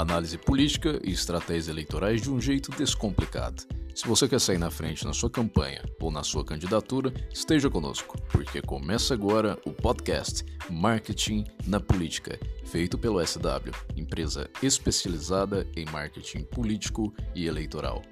análise 0.00 0.38
política 0.38 1.00
e 1.04 1.10
estratégias 1.10 1.68
eleitorais 1.68 2.20
de 2.20 2.30
um 2.30 2.40
jeito 2.40 2.70
descomplicado. 2.72 3.62
Se 3.94 4.06
você 4.06 4.28
quer 4.28 4.38
sair 4.40 4.58
na 4.58 4.70
frente 4.70 5.06
na 5.06 5.14
sua 5.14 5.30
campanha 5.30 5.82
ou 5.98 6.10
na 6.10 6.22
sua 6.22 6.44
candidatura, 6.44 7.12
esteja 7.32 7.70
conosco, 7.70 8.20
porque 8.30 8.60
começa 8.60 9.14
agora 9.14 9.58
o 9.64 9.72
podcast 9.72 10.44
Marketing 10.68 11.44
na 11.66 11.80
Política, 11.80 12.38
feito 12.66 12.98
pelo 12.98 13.26
SW, 13.26 13.72
empresa 13.96 14.50
especializada 14.62 15.66
em 15.74 15.86
marketing 15.86 16.44
político 16.44 17.14
e 17.34 17.46
eleitoral. 17.46 18.02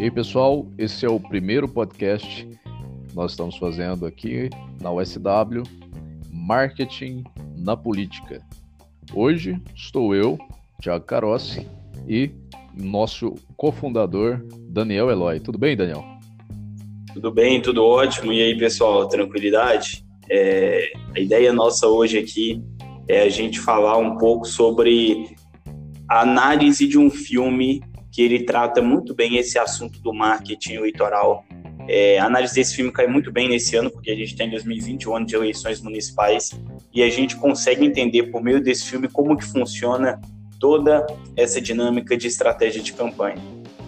E 0.00 0.04
aí, 0.04 0.10
pessoal, 0.10 0.66
esse 0.78 1.04
é 1.04 1.10
o 1.10 1.20
primeiro 1.20 1.68
podcast 1.68 2.46
que 2.46 3.14
nós 3.14 3.32
estamos 3.32 3.58
fazendo 3.58 4.06
aqui 4.06 4.48
na 4.80 4.90
USW, 4.90 5.62
Marketing 6.32 7.22
na 7.54 7.76
Política. 7.76 8.40
Hoje 9.12 9.60
estou 9.76 10.14
eu, 10.14 10.38
Thiago 10.80 11.04
Carossi, 11.04 11.68
e 12.08 12.30
nosso 12.74 13.34
cofundador, 13.58 14.40
Daniel 14.70 15.10
Eloy. 15.10 15.38
Tudo 15.38 15.58
bem, 15.58 15.76
Daniel? 15.76 16.02
Tudo 17.12 17.30
bem, 17.30 17.60
tudo 17.60 17.84
ótimo. 17.84 18.32
E 18.32 18.40
aí, 18.40 18.56
pessoal, 18.56 19.06
tranquilidade? 19.06 20.02
É, 20.30 20.92
a 21.14 21.20
ideia 21.20 21.52
nossa 21.52 21.86
hoje 21.86 22.18
aqui 22.18 22.64
é 23.06 23.20
a 23.20 23.28
gente 23.28 23.60
falar 23.60 23.98
um 23.98 24.16
pouco 24.16 24.46
sobre 24.46 25.36
a 26.08 26.22
análise 26.22 26.88
de 26.88 26.96
um 26.96 27.10
filme 27.10 27.82
que 28.10 28.22
ele 28.22 28.44
trata 28.44 28.82
muito 28.82 29.14
bem 29.14 29.36
esse 29.36 29.58
assunto 29.58 30.00
do 30.00 30.12
marketing 30.12 30.74
eleitoral. 30.74 31.44
É, 31.88 32.18
a 32.18 32.26
análise 32.26 32.54
desse 32.54 32.76
filme 32.76 32.92
cai 32.92 33.06
muito 33.06 33.32
bem 33.32 33.48
nesse 33.48 33.76
ano, 33.76 33.90
porque 33.90 34.10
a 34.10 34.14
gente 34.14 34.36
tem 34.36 34.50
2020, 34.50 35.08
o 35.08 35.14
ano 35.14 35.26
de 35.26 35.34
eleições 35.34 35.80
municipais, 35.80 36.50
e 36.92 37.02
a 37.02 37.08
gente 37.08 37.36
consegue 37.36 37.84
entender 37.84 38.24
por 38.24 38.42
meio 38.42 38.60
desse 38.62 38.84
filme 38.84 39.08
como 39.08 39.36
que 39.36 39.44
funciona 39.44 40.20
toda 40.58 41.06
essa 41.36 41.60
dinâmica 41.60 42.16
de 42.16 42.26
estratégia 42.26 42.82
de 42.82 42.92
campanha. 42.92 43.38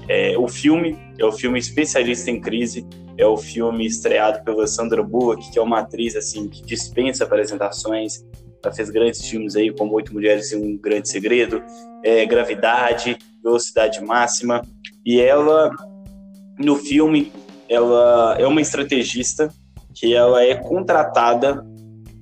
É, 0.08 0.36
o 0.36 0.48
filme 0.48 0.98
é 1.18 1.24
o 1.24 1.30
filme 1.30 1.58
especialista 1.58 2.30
em 2.30 2.40
crise, 2.40 2.86
é 3.16 3.26
o 3.26 3.36
filme 3.36 3.86
estreado 3.86 4.42
pela 4.42 4.66
Sandra 4.66 5.02
Bullock, 5.02 5.50
que 5.52 5.58
é 5.58 5.62
uma 5.62 5.80
atriz 5.80 6.16
assim 6.16 6.48
que 6.48 6.62
dispensa 6.62 7.24
apresentações, 7.24 8.24
ela 8.64 8.74
fez 8.74 8.90
grandes 8.90 9.26
filmes 9.28 9.56
aí 9.56 9.72
como 9.72 9.94
Oito 9.94 10.12
Mulheres 10.12 10.52
e 10.52 10.56
um 10.56 10.76
Grande 10.76 11.08
Segredo, 11.08 11.62
é, 12.02 12.24
Gravidade, 12.24 13.18
Velocidade 13.42 14.00
Máxima. 14.04 14.62
E 15.04 15.20
ela, 15.20 15.70
no 16.58 16.76
filme, 16.76 17.32
ela 17.68 18.36
é 18.38 18.46
uma 18.46 18.60
estrategista 18.60 19.52
que 19.94 20.14
ela 20.14 20.42
é 20.42 20.54
contratada 20.54 21.64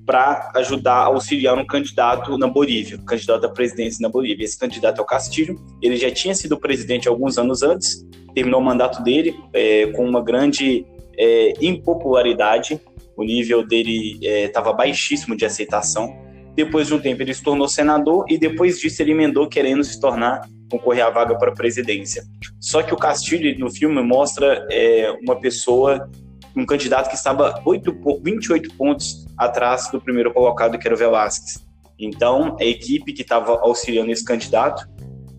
para 0.07 0.51
ajudar 0.57 0.95
a 0.95 1.05
auxiliar 1.05 1.57
um 1.57 1.65
candidato 1.65 2.37
na 2.37 2.49
Bolívia, 2.49 2.99
candidato 3.07 3.47
à 3.47 3.49
presidência 3.49 4.03
na 4.03 4.09
Bolívia. 4.09 4.45
Esse 4.45 4.59
candidato 4.59 4.99
é 4.99 5.03
o 5.03 5.07
Castilho. 5.07 5.57
Ele 5.81 5.97
já 5.97 6.11
tinha 6.11 6.35
sido 6.35 6.59
presidente 6.59 7.09
alguns 7.09 7.39
anos 7.39 7.63
antes, 7.63 8.05
terminou 8.35 8.61
o 8.61 8.65
mandato 8.65 9.03
dele 9.05 9.37
é, 9.53 9.87
com 9.93 10.05
uma 10.05 10.21
grande 10.21 10.85
é, 11.17 11.53
impopularidade. 11.61 12.81
O 13.17 13.23
nível 13.23 13.65
dele 13.65 14.19
estava 14.21 14.71
é, 14.71 14.75
baixíssimo 14.75 15.37
de 15.37 15.45
aceitação. 15.45 16.13
Depois 16.57 16.89
de 16.89 16.95
um 16.95 16.99
tempo, 16.99 17.23
ele 17.23 17.33
se 17.33 17.43
tornou 17.45 17.69
senador 17.69 18.25
e 18.29 18.37
depois 18.37 18.81
disso 18.81 19.01
ele 19.03 19.13
emendou 19.13 19.49
querendo 19.49 19.85
se 19.85 20.01
tornar 20.01 20.41
concorrer 20.71 21.05
à 21.05 21.11
vaga 21.11 21.37
para 21.37 21.51
a 21.51 21.55
presidência. 21.55 22.25
Só 22.59 22.83
que 22.83 22.95
o 22.95 22.97
Castilho 22.97 23.59
no 23.59 23.71
filme 23.71 24.03
mostra 24.03 24.67
é, 24.71 25.11
uma 25.23 25.41
pessoa, 25.41 26.09
um 26.57 26.65
candidato 26.65 27.09
que 27.09 27.17
estava 27.17 27.61
8, 27.65 28.21
28 28.23 28.75
pontos 28.77 29.27
atrás 29.37 29.91
do 29.91 30.01
primeiro 30.01 30.33
colocado, 30.33 30.79
que 30.79 30.87
era 30.87 30.95
o 30.95 30.99
Velasquez. 30.99 31.67
Então, 31.99 32.57
a 32.59 32.65
equipe 32.65 33.13
que 33.13 33.23
estava 33.23 33.53
auxiliando 33.61 34.11
esse 34.11 34.25
candidato 34.25 34.89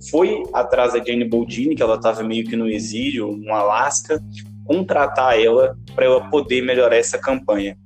foi 0.10 0.44
atrás 0.54 0.94
da 0.94 1.04
Jane 1.04 1.26
Boldini, 1.26 1.76
que 1.76 1.82
ela 1.82 1.96
estava 1.96 2.24
meio 2.24 2.46
que 2.46 2.56
no 2.56 2.68
exílio, 2.68 3.36
no 3.38 3.54
Alasca, 3.54 4.22
contratar 4.66 5.40
ela 5.40 5.76
para 5.96 6.06
ela 6.06 6.30
poder 6.30 6.62
melhorar 6.62 6.96
essa 6.96 7.18
campanha. 7.18 7.78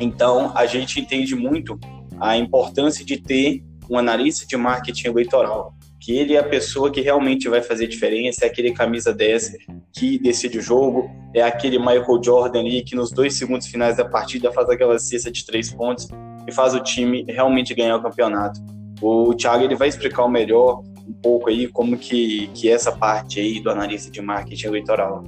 Então, 0.00 0.52
a 0.56 0.64
gente 0.66 1.00
entende 1.00 1.34
muito 1.34 1.78
a 2.20 2.36
importância 2.36 3.04
de 3.04 3.20
ter 3.20 3.62
um 3.90 3.98
analista 3.98 4.46
de 4.46 4.56
marketing 4.56 5.08
eleitoral, 5.08 5.74
que 6.08 6.16
ele 6.16 6.32
é 6.32 6.38
a 6.38 6.42
pessoa 6.42 6.90
que 6.90 7.02
realmente 7.02 7.50
vai 7.50 7.60
fazer 7.60 7.86
diferença, 7.86 8.46
é 8.46 8.48
aquele 8.48 8.72
camisa 8.72 9.12
10 9.12 9.58
que 9.92 10.18
decide 10.18 10.56
o 10.56 10.62
jogo, 10.62 11.10
é 11.34 11.42
aquele 11.42 11.78
Michael 11.78 12.22
Jordan 12.24 12.60
ali 12.60 12.82
que 12.82 12.96
nos 12.96 13.10
dois 13.10 13.34
segundos 13.34 13.66
finais 13.66 13.98
da 13.98 14.06
partida 14.06 14.50
faz 14.50 14.70
aquela 14.70 14.98
cesta 14.98 15.30
de 15.30 15.44
três 15.44 15.70
pontos 15.70 16.08
e 16.46 16.50
faz 16.50 16.72
o 16.72 16.80
time 16.80 17.26
realmente 17.28 17.74
ganhar 17.74 17.96
o 17.96 18.02
campeonato. 18.02 18.58
O 19.02 19.34
Thiago 19.34 19.64
ele 19.64 19.74
vai 19.74 19.88
explicar 19.88 20.24
o 20.24 20.30
melhor 20.30 20.82
um 21.06 21.12
pouco 21.12 21.50
aí 21.50 21.68
como 21.68 21.98
que, 21.98 22.46
que 22.54 22.70
é 22.70 22.72
essa 22.72 22.90
parte 22.90 23.38
aí 23.38 23.60
do 23.60 23.68
analista 23.68 24.10
de 24.10 24.22
marketing 24.22 24.68
eleitoral. 24.68 25.22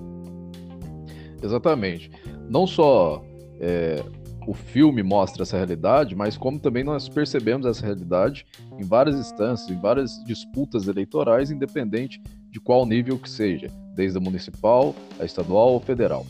Exatamente. 1.43 2.11
Não 2.49 2.67
só 2.67 3.23
é, 3.61 4.03
o 4.47 4.55
filme 4.55 5.03
mostra 5.03 5.43
essa 5.43 5.57
realidade, 5.57 6.15
mas 6.15 6.37
como 6.37 6.59
também 6.59 6.83
nós 6.83 7.09
percebemos 7.09 7.67
essa 7.67 7.85
realidade 7.85 8.47
em 8.79 8.85
várias 8.85 9.17
instâncias, 9.17 9.71
em 9.71 9.81
várias 9.81 10.23
disputas 10.25 10.89
eleitorais, 10.89 11.51
independente 11.51 12.21
de 12.51 12.61
qual 12.61 12.87
nível 12.87 13.19
que 13.19 13.29
seja, 13.29 13.69
desde 13.95 14.19
a 14.19 14.21
municipal, 14.21 14.95
a 15.19 15.25
estadual 15.25 15.73
ou 15.73 15.81
federal. 15.81 16.27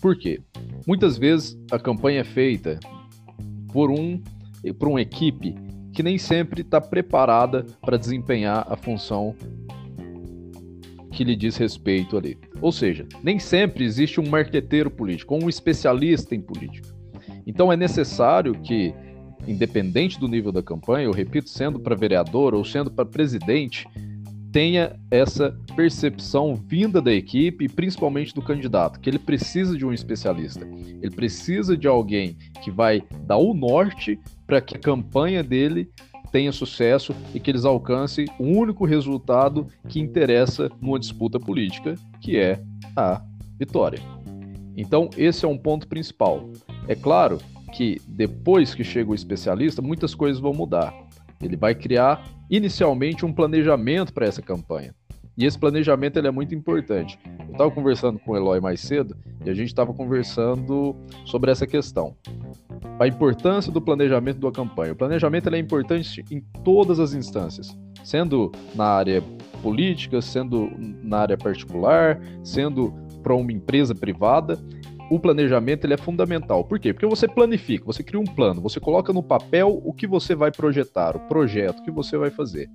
Por 0.00 0.16
quê? 0.16 0.40
Muitas 0.86 1.18
vezes 1.18 1.58
a 1.70 1.78
campanha 1.78 2.20
é 2.20 2.24
feita 2.24 2.78
por 3.72 3.90
um 3.90 4.22
por 4.78 4.88
uma 4.88 5.00
equipe 5.00 5.54
que 5.92 6.02
nem 6.02 6.18
sempre 6.18 6.62
está 6.62 6.80
preparada 6.80 7.64
para 7.80 7.96
desempenhar 7.96 8.66
a 8.68 8.76
função 8.76 9.34
que 11.12 11.24
lhe 11.24 11.34
diz 11.34 11.56
respeito 11.56 12.16
ali. 12.16 12.38
Ou 12.60 12.70
seja, 12.70 13.06
nem 13.22 13.38
sempre 13.38 13.84
existe 13.84 14.20
um 14.20 14.28
marqueteiro 14.28 14.90
político, 14.90 15.34
ou 15.34 15.44
um 15.44 15.48
especialista 15.48 16.34
em 16.34 16.40
política. 16.40 16.95
Então 17.46 17.72
é 17.72 17.76
necessário 17.76 18.54
que, 18.60 18.92
independente 19.46 20.18
do 20.18 20.26
nível 20.26 20.50
da 20.50 20.62
campanha, 20.62 21.04
eu 21.04 21.12
repito, 21.12 21.48
sendo 21.48 21.78
para 21.78 21.94
vereador 21.94 22.54
ou 22.54 22.64
sendo 22.64 22.90
para 22.90 23.06
presidente, 23.06 23.86
tenha 24.50 24.98
essa 25.10 25.54
percepção 25.76 26.54
vinda 26.54 27.00
da 27.00 27.12
equipe 27.12 27.68
principalmente 27.68 28.34
do 28.34 28.40
candidato, 28.40 28.98
que 28.98 29.10
ele 29.10 29.18
precisa 29.18 29.76
de 29.76 29.84
um 29.84 29.92
especialista. 29.92 30.66
Ele 31.02 31.10
precisa 31.10 31.76
de 31.76 31.86
alguém 31.86 32.36
que 32.64 32.70
vai 32.70 33.02
dar 33.26 33.36
o 33.36 33.52
norte 33.52 34.18
para 34.46 34.60
que 34.60 34.76
a 34.76 34.80
campanha 34.80 35.42
dele 35.42 35.90
tenha 36.32 36.52
sucesso 36.52 37.14
e 37.34 37.40
que 37.40 37.50
eles 37.50 37.64
alcancem 37.64 38.26
o 38.38 38.44
único 38.44 38.84
resultado 38.84 39.68
que 39.88 40.00
interessa 40.00 40.70
numa 40.80 40.98
disputa 40.98 41.38
política, 41.38 41.94
que 42.20 42.36
é 42.36 42.60
a 42.96 43.22
vitória. 43.58 44.00
Então, 44.76 45.08
esse 45.16 45.44
é 45.44 45.48
um 45.48 45.56
ponto 45.56 45.86
principal. 45.88 46.50
É 46.88 46.94
claro 46.94 47.38
que 47.72 48.00
depois 48.06 48.74
que 48.74 48.84
chega 48.84 49.10
o 49.10 49.14
especialista, 49.14 49.82
muitas 49.82 50.14
coisas 50.14 50.40
vão 50.40 50.52
mudar. 50.52 50.94
Ele 51.42 51.56
vai 51.56 51.74
criar 51.74 52.24
inicialmente 52.48 53.26
um 53.26 53.32
planejamento 53.32 54.12
para 54.12 54.26
essa 54.26 54.40
campanha. 54.40 54.94
E 55.36 55.44
esse 55.44 55.58
planejamento 55.58 56.16
ele 56.16 56.28
é 56.28 56.30
muito 56.30 56.54
importante. 56.54 57.18
Eu 57.46 57.52
estava 57.52 57.70
conversando 57.70 58.18
com 58.18 58.32
o 58.32 58.36
Eloy 58.36 58.60
mais 58.60 58.80
cedo 58.80 59.14
e 59.44 59.50
a 59.50 59.54
gente 59.54 59.66
estava 59.66 59.92
conversando 59.92 60.96
sobre 61.26 61.50
essa 61.50 61.66
questão. 61.66 62.16
A 62.98 63.06
importância 63.06 63.70
do 63.70 63.82
planejamento 63.82 64.40
da 64.40 64.50
campanha. 64.50 64.92
O 64.92 64.96
planejamento 64.96 65.52
é 65.52 65.58
importante 65.58 66.24
em 66.30 66.40
todas 66.64 66.98
as 66.98 67.12
instâncias, 67.12 67.76
sendo 68.02 68.50
na 68.74 68.86
área 68.86 69.22
política, 69.62 70.22
sendo 70.22 70.70
na 71.02 71.18
área 71.18 71.36
particular, 71.36 72.18
sendo 72.42 72.94
para 73.22 73.34
uma 73.34 73.52
empresa 73.52 73.94
privada 73.94 74.58
o 75.10 75.18
planejamento 75.18 75.84
ele 75.84 75.94
é 75.94 75.98
fundamental. 75.98 76.64
Por 76.64 76.78
quê? 76.78 76.92
Porque 76.92 77.06
você 77.06 77.28
planifica, 77.28 77.84
você 77.84 78.02
cria 78.02 78.20
um 78.20 78.24
plano, 78.24 78.60
você 78.60 78.80
coloca 78.80 79.12
no 79.12 79.22
papel 79.22 79.80
o 79.84 79.92
que 79.92 80.06
você 80.06 80.34
vai 80.34 80.50
projetar, 80.50 81.16
o 81.16 81.20
projeto 81.20 81.82
que 81.82 81.90
você 81.90 82.16
vai 82.16 82.30
fazer. 82.30 82.68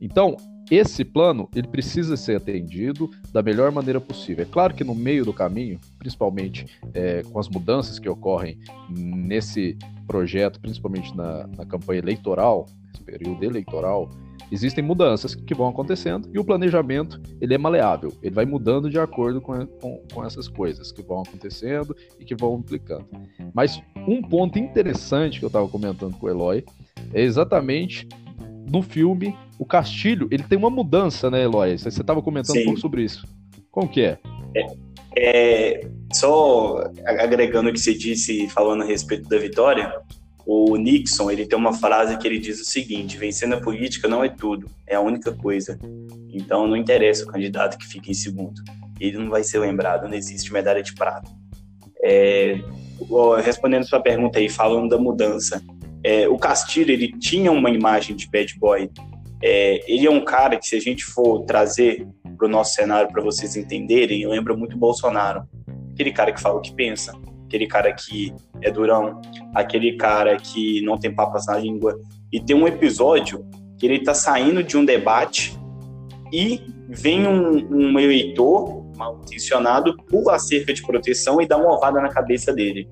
Então, 0.00 0.36
esse 0.70 1.04
plano 1.04 1.48
ele 1.54 1.68
precisa 1.68 2.16
ser 2.16 2.36
atendido 2.36 3.10
da 3.32 3.42
melhor 3.42 3.70
maneira 3.70 4.00
possível. 4.00 4.42
É 4.42 4.48
claro 4.50 4.74
que 4.74 4.82
no 4.82 4.94
meio 4.94 5.24
do 5.24 5.32
caminho, 5.32 5.78
principalmente 5.98 6.66
é, 6.92 7.22
com 7.22 7.38
as 7.38 7.48
mudanças 7.48 7.98
que 7.98 8.08
ocorrem 8.08 8.58
nesse 8.90 9.76
projeto, 10.06 10.60
principalmente 10.60 11.16
na, 11.16 11.46
na 11.46 11.64
campanha 11.64 12.00
eleitoral, 12.00 12.66
período 13.02 13.44
eleitoral, 13.44 14.10
existem 14.50 14.82
mudanças 14.82 15.34
que 15.34 15.54
vão 15.54 15.68
acontecendo 15.68 16.28
e 16.32 16.38
o 16.38 16.44
planejamento 16.44 17.20
ele 17.40 17.54
é 17.54 17.58
maleável, 17.58 18.12
ele 18.22 18.34
vai 18.34 18.44
mudando 18.44 18.88
de 18.88 18.98
acordo 18.98 19.40
com, 19.40 19.66
com, 19.66 20.02
com, 20.12 20.24
essas 20.24 20.48
coisas 20.48 20.92
que 20.92 21.02
vão 21.02 21.22
acontecendo 21.22 21.96
e 22.18 22.24
que 22.24 22.34
vão 22.34 22.58
implicando. 22.58 23.06
Mas 23.54 23.82
um 24.06 24.22
ponto 24.22 24.58
interessante 24.58 25.38
que 25.38 25.44
eu 25.44 25.48
estava 25.48 25.68
comentando 25.68 26.16
com 26.16 26.26
o 26.26 26.28
Eloy 26.28 26.64
é 27.12 27.22
exatamente 27.22 28.08
no 28.70 28.82
filme 28.82 29.36
o 29.58 29.64
Castilho, 29.64 30.28
ele 30.30 30.42
tem 30.42 30.58
uma 30.58 30.70
mudança, 30.70 31.30
né, 31.30 31.42
Eloy? 31.42 31.78
Você 31.78 31.88
estava 31.88 32.20
comentando 32.20 32.56
Sim. 32.56 32.62
um 32.62 32.64
pouco 32.66 32.80
sobre 32.80 33.02
isso. 33.02 33.26
Como 33.70 33.88
que 33.88 34.02
é? 34.02 34.18
é? 34.54 34.66
É, 35.18 35.88
só 36.12 36.90
agregando 37.06 37.70
o 37.70 37.72
que 37.72 37.80
você 37.80 37.94
disse, 37.94 38.48
falando 38.50 38.82
a 38.82 38.86
respeito 38.86 39.26
da 39.30 39.38
vitória, 39.38 39.90
o 40.46 40.76
Nixon 40.76 41.28
ele 41.30 41.44
tem 41.44 41.58
uma 41.58 41.72
frase 41.72 42.16
que 42.16 42.26
ele 42.26 42.38
diz 42.38 42.60
o 42.60 42.64
seguinte: 42.64 43.18
vencer 43.18 43.48
na 43.48 43.60
política 43.60 44.06
não 44.06 44.22
é 44.22 44.28
tudo, 44.28 44.70
é 44.86 44.94
a 44.94 45.00
única 45.00 45.32
coisa. 45.32 45.76
Então 46.32 46.66
não 46.66 46.76
interessa 46.76 47.24
o 47.24 47.26
candidato 47.26 47.76
que 47.76 47.86
fique 47.86 48.10
em 48.10 48.14
segundo, 48.14 48.62
ele 49.00 49.18
não 49.18 49.28
vai 49.28 49.42
ser 49.42 49.58
lembrado, 49.58 50.08
não 50.08 50.14
existe 50.14 50.52
medalha 50.52 50.82
de 50.82 50.94
prata. 50.94 51.28
É, 52.02 52.60
respondendo 53.42 53.84
sua 53.84 54.00
pergunta 54.00 54.38
aí, 54.38 54.48
falando 54.48 54.90
da 54.90 54.98
mudança, 54.98 55.60
é, 56.04 56.28
o 56.28 56.38
Castilho 56.38 56.92
ele 56.92 57.10
tinha 57.18 57.50
uma 57.50 57.68
imagem 57.68 58.14
de 58.14 58.30
bad 58.30 58.56
boy. 58.58 58.88
É, 59.42 59.92
ele 59.92 60.06
é 60.06 60.10
um 60.10 60.24
cara 60.24 60.56
que 60.56 60.66
se 60.66 60.76
a 60.76 60.80
gente 60.80 61.04
for 61.04 61.44
trazer 61.44 62.06
para 62.38 62.46
o 62.46 62.50
nosso 62.50 62.74
cenário 62.74 63.10
para 63.10 63.22
vocês 63.22 63.56
entenderem, 63.56 64.26
lembra 64.26 64.56
muito 64.56 64.78
Bolsonaro, 64.78 65.42
aquele 65.92 66.12
cara 66.12 66.32
que 66.32 66.40
fala 66.40 66.58
o 66.58 66.60
que 66.60 66.72
pensa, 66.72 67.12
aquele 67.46 67.66
cara 67.66 67.92
que 67.92 68.34
é 68.60 68.70
durão, 68.70 69.20
aquele 69.54 69.96
cara 69.96 70.36
que 70.36 70.82
não 70.82 70.98
tem 70.98 71.14
papas 71.14 71.46
na 71.46 71.56
língua. 71.56 71.98
E 72.32 72.40
tem 72.40 72.54
um 72.54 72.66
episódio 72.66 73.46
que 73.78 73.86
ele 73.86 74.02
tá 74.02 74.12
saindo 74.12 74.62
de 74.62 74.76
um 74.76 74.84
debate 74.84 75.56
e 76.32 76.60
vem 76.88 77.26
um, 77.26 77.68
um 77.70 77.98
eleitor 77.98 78.84
mal 78.96 79.20
intencionado, 79.22 79.96
pula 80.08 80.34
a 80.34 80.38
cerca 80.38 80.72
de 80.72 80.82
proteção 80.82 81.40
e 81.40 81.46
dá 81.46 81.56
uma 81.56 81.74
ovada 81.74 82.00
na 82.00 82.08
cabeça 82.08 82.52
dele. 82.52 82.88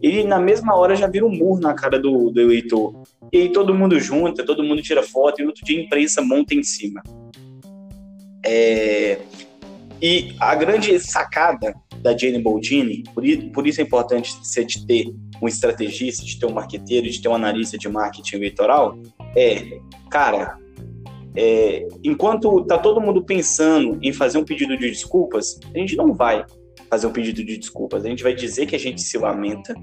Ele, 0.00 0.24
na 0.24 0.38
mesma 0.38 0.76
hora, 0.76 0.94
já 0.94 1.06
vira 1.06 1.24
um 1.24 1.34
murro 1.34 1.60
na 1.60 1.74
cara 1.74 1.98
do, 1.98 2.30
do 2.30 2.40
eleitor. 2.40 3.02
E 3.32 3.38
aí 3.38 3.48
todo 3.52 3.74
mundo 3.74 3.98
junta, 3.98 4.44
todo 4.44 4.62
mundo 4.62 4.82
tira 4.82 5.02
foto, 5.02 5.40
e 5.40 5.46
outro 5.46 5.64
dia 5.64 5.80
a 5.80 5.82
imprensa 5.82 6.22
monta 6.22 6.54
em 6.54 6.62
cima. 6.62 7.02
É... 8.44 9.18
E 10.02 10.34
a 10.40 10.54
grande 10.54 10.98
sacada 11.00 11.74
da 11.98 12.16
Jane 12.16 12.38
Boldini, 12.38 13.02
por, 13.14 13.24
por 13.52 13.66
isso 13.66 13.80
é 13.80 13.84
importante 13.84 14.34
você 14.42 14.64
de 14.64 14.86
ter 14.86 15.06
um 15.40 15.48
estrategista, 15.48 16.24
de 16.24 16.38
ter 16.38 16.46
um 16.46 16.52
marqueteiro, 16.52 17.08
de 17.08 17.20
ter 17.20 17.28
um 17.28 17.34
analista 17.34 17.78
de 17.78 17.88
marketing 17.88 18.36
eleitoral, 18.36 18.98
é, 19.36 19.78
cara, 20.10 20.58
é, 21.36 21.86
enquanto 22.02 22.64
tá 22.64 22.78
todo 22.78 23.00
mundo 23.00 23.24
pensando 23.24 23.98
em 24.02 24.12
fazer 24.12 24.38
um 24.38 24.44
pedido 24.44 24.76
de 24.76 24.88
desculpas, 24.88 25.58
a 25.74 25.78
gente 25.78 25.96
não 25.96 26.12
vai 26.12 26.44
fazer 26.88 27.06
um 27.06 27.12
pedido 27.12 27.44
de 27.44 27.56
desculpas. 27.56 28.04
A 28.04 28.08
gente 28.08 28.22
vai 28.22 28.34
dizer 28.34 28.66
que 28.66 28.76
a 28.76 28.78
gente 28.78 29.02
se 29.02 29.18
lamenta, 29.18 29.74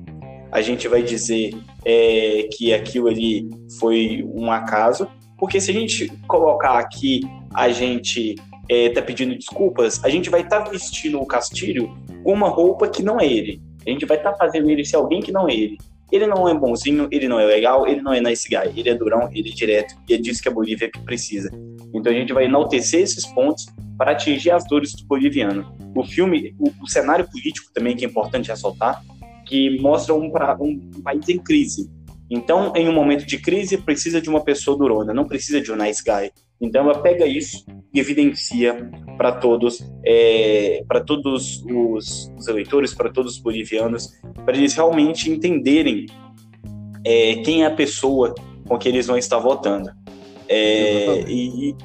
a 0.51 0.61
gente 0.61 0.87
vai 0.87 1.03
dizer 1.03 1.51
é, 1.85 2.47
que 2.53 2.73
aquilo 2.73 3.07
ali 3.07 3.49
foi 3.79 4.23
um 4.33 4.51
acaso, 4.51 5.07
porque 5.37 5.59
se 5.59 5.71
a 5.71 5.73
gente 5.73 6.11
colocar 6.27 6.77
aqui 6.77 7.21
a 7.53 7.69
gente 7.69 8.35
é, 8.71 8.87
tá 8.87 9.01
pedindo 9.01 9.35
desculpas, 9.35 10.01
a 10.01 10.07
gente 10.07 10.29
vai 10.29 10.43
estar 10.43 10.61
tá 10.61 10.69
vestindo 10.69 11.19
o 11.19 11.25
Castilho 11.25 11.93
com 12.23 12.31
uma 12.31 12.47
roupa 12.47 12.87
que 12.87 13.03
não 13.03 13.19
é 13.19 13.27
ele. 13.27 13.61
A 13.85 13.89
gente 13.89 14.05
vai 14.05 14.15
estar 14.15 14.31
tá 14.31 14.37
fazendo 14.37 14.69
ele 14.69 14.85
ser 14.85 14.95
alguém 14.95 15.21
que 15.21 15.29
não 15.29 15.49
é 15.49 15.53
ele. 15.53 15.77
Ele 16.09 16.25
não 16.25 16.47
é 16.47 16.53
bonzinho, 16.53 17.09
ele 17.11 17.27
não 17.27 17.37
é 17.37 17.45
legal, 17.45 17.85
ele 17.85 18.01
não 18.01 18.13
é 18.13 18.21
nice 18.21 18.47
guy, 18.47 18.71
ele 18.79 18.89
é 18.89 18.95
durão, 18.95 19.29
ele 19.33 19.49
é 19.49 19.53
direto, 19.53 19.95
e 20.07 20.13
é 20.13 20.17
disso 20.17 20.41
que 20.41 20.47
a 20.47 20.51
Bolívia 20.51 20.89
precisa. 21.05 21.51
Então 21.93 22.13
a 22.13 22.15
gente 22.15 22.31
vai 22.31 22.45
enaltecer 22.45 23.01
esses 23.01 23.25
pontos 23.25 23.65
para 23.97 24.11
atingir 24.11 24.51
as 24.51 24.65
dores 24.65 24.93
do 24.93 25.05
boliviano. 25.05 25.75
O 25.93 26.05
filme, 26.05 26.55
o, 26.57 26.69
o 26.81 26.87
cenário 26.87 27.29
político 27.29 27.73
também, 27.73 27.93
que 27.93 28.05
é 28.05 28.07
importante 28.07 28.47
ressaltar, 28.47 29.03
que 29.45 29.81
mostra 29.81 30.13
um, 30.13 30.31
um 30.31 31.01
país 31.03 31.27
em 31.27 31.39
crise. 31.39 31.91
Então, 32.29 32.71
em 32.73 32.87
um 32.87 32.93
momento 32.93 33.25
de 33.25 33.37
crise, 33.37 33.77
precisa 33.77 34.21
de 34.21 34.29
uma 34.29 34.41
pessoa 34.41 34.77
durona, 34.77 35.13
não 35.13 35.27
precisa 35.27 35.59
de 35.59 35.69
um 35.73 35.75
nice 35.75 36.01
guy. 36.01 36.31
Então, 36.61 36.83
ela 36.83 37.01
pega 37.01 37.25
isso 37.25 37.65
e 37.93 37.99
evidencia 37.99 38.89
para 39.17 39.31
todos, 39.31 39.83
é, 40.05 40.83
para 40.87 41.01
todos 41.01 41.63
os, 41.65 42.31
os, 42.37 42.47
eleitores, 42.47 42.93
para 42.93 43.09
todos 43.11 43.33
os 43.33 43.39
bolivianos, 43.39 44.09
para 44.45 44.55
eles 44.55 44.73
realmente 44.73 45.29
entenderem 45.29 46.05
é, 47.03 47.35
quem 47.37 47.63
é 47.63 47.65
a 47.65 47.71
pessoa 47.71 48.35
com 48.67 48.77
que 48.77 48.87
eles 48.87 49.07
vão 49.07 49.17
estar 49.17 49.39
votando. 49.39 49.89
É, 50.47 51.23
e, 51.27 51.75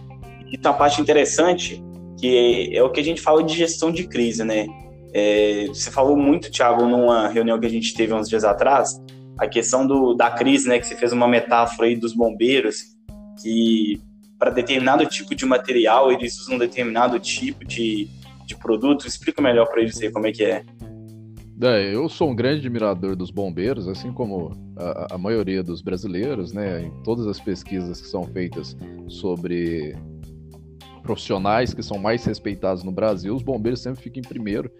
e 0.52 0.58
tá 0.58 0.70
uma 0.70 0.78
parte 0.78 1.00
interessante 1.00 1.82
que 2.18 2.72
é, 2.72 2.76
é, 2.76 2.82
o 2.82 2.90
que 2.90 3.00
a 3.00 3.04
gente 3.04 3.20
fala 3.20 3.42
de 3.42 3.54
gestão 3.54 3.90
de 3.92 4.06
crise, 4.06 4.44
né? 4.44 4.66
É, 5.12 5.66
você 5.68 5.90
falou 5.90 6.16
muito, 6.16 6.50
Thiago, 6.50 6.86
numa 6.86 7.28
reunião 7.28 7.58
que 7.58 7.66
a 7.66 7.70
gente 7.70 7.94
teve 7.94 8.12
uns 8.12 8.28
dias 8.28 8.44
atrás, 8.44 9.00
a 9.38 9.46
questão 9.46 9.86
do, 9.86 10.14
da 10.14 10.30
crise, 10.30 10.68
né? 10.68 10.78
Que 10.78 10.86
você 10.86 10.96
fez 10.96 11.12
uma 11.12 11.28
metáfora 11.28 11.88
aí 11.88 11.96
dos 11.96 12.14
bombeiros, 12.14 12.96
que 13.42 14.00
para 14.38 14.50
determinado 14.50 15.06
tipo 15.06 15.34
de 15.34 15.44
material 15.46 16.12
eles 16.12 16.38
usam 16.40 16.58
determinado 16.58 17.18
tipo 17.18 17.64
de, 17.64 18.08
de 18.46 18.56
produto. 18.56 19.06
Explica 19.06 19.40
melhor 19.40 19.66
para 19.66 19.82
eles 19.82 20.00
aí 20.00 20.10
como 20.10 20.26
é 20.26 20.32
que 20.32 20.44
é. 20.44 20.64
É, 21.62 21.94
eu 21.94 22.06
sou 22.08 22.30
um 22.30 22.36
grande 22.36 22.58
admirador 22.58 23.16
dos 23.16 23.30
bombeiros, 23.30 23.88
assim 23.88 24.12
como 24.12 24.50
a, 24.76 25.14
a, 25.14 25.18
maioria 25.18 25.62
dos 25.62 25.80
brasileiros, 25.80 26.52
né? 26.52 26.82
Em 26.82 27.02
todas 27.02 27.26
as 27.26 27.40
pesquisas 27.40 27.98
que 27.98 28.06
são 28.06 28.24
feitas 28.24 28.76
sobre 29.08 29.96
profissionais 31.02 31.72
que 31.72 31.82
são 31.82 31.98
mais 31.98 32.24
respeitados 32.24 32.82
no 32.82 32.90
Brasil, 32.90 33.34
os 33.34 33.42
bombeiros 33.42 33.80
sempre 33.80 34.02
ficam 34.02 34.20
em 34.20 34.28
primeiro. 34.28 34.70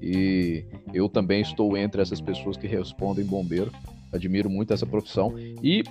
E 0.00 0.64
eu 0.94 1.08
também 1.08 1.42
estou 1.42 1.76
entre 1.76 2.00
essas 2.00 2.20
pessoas 2.20 2.56
que 2.56 2.66
respondem 2.66 3.24
bombeiro. 3.24 3.70
Admiro 4.12 4.48
muito 4.48 4.72
essa 4.72 4.86
profissão. 4.86 5.34
E 5.62 5.82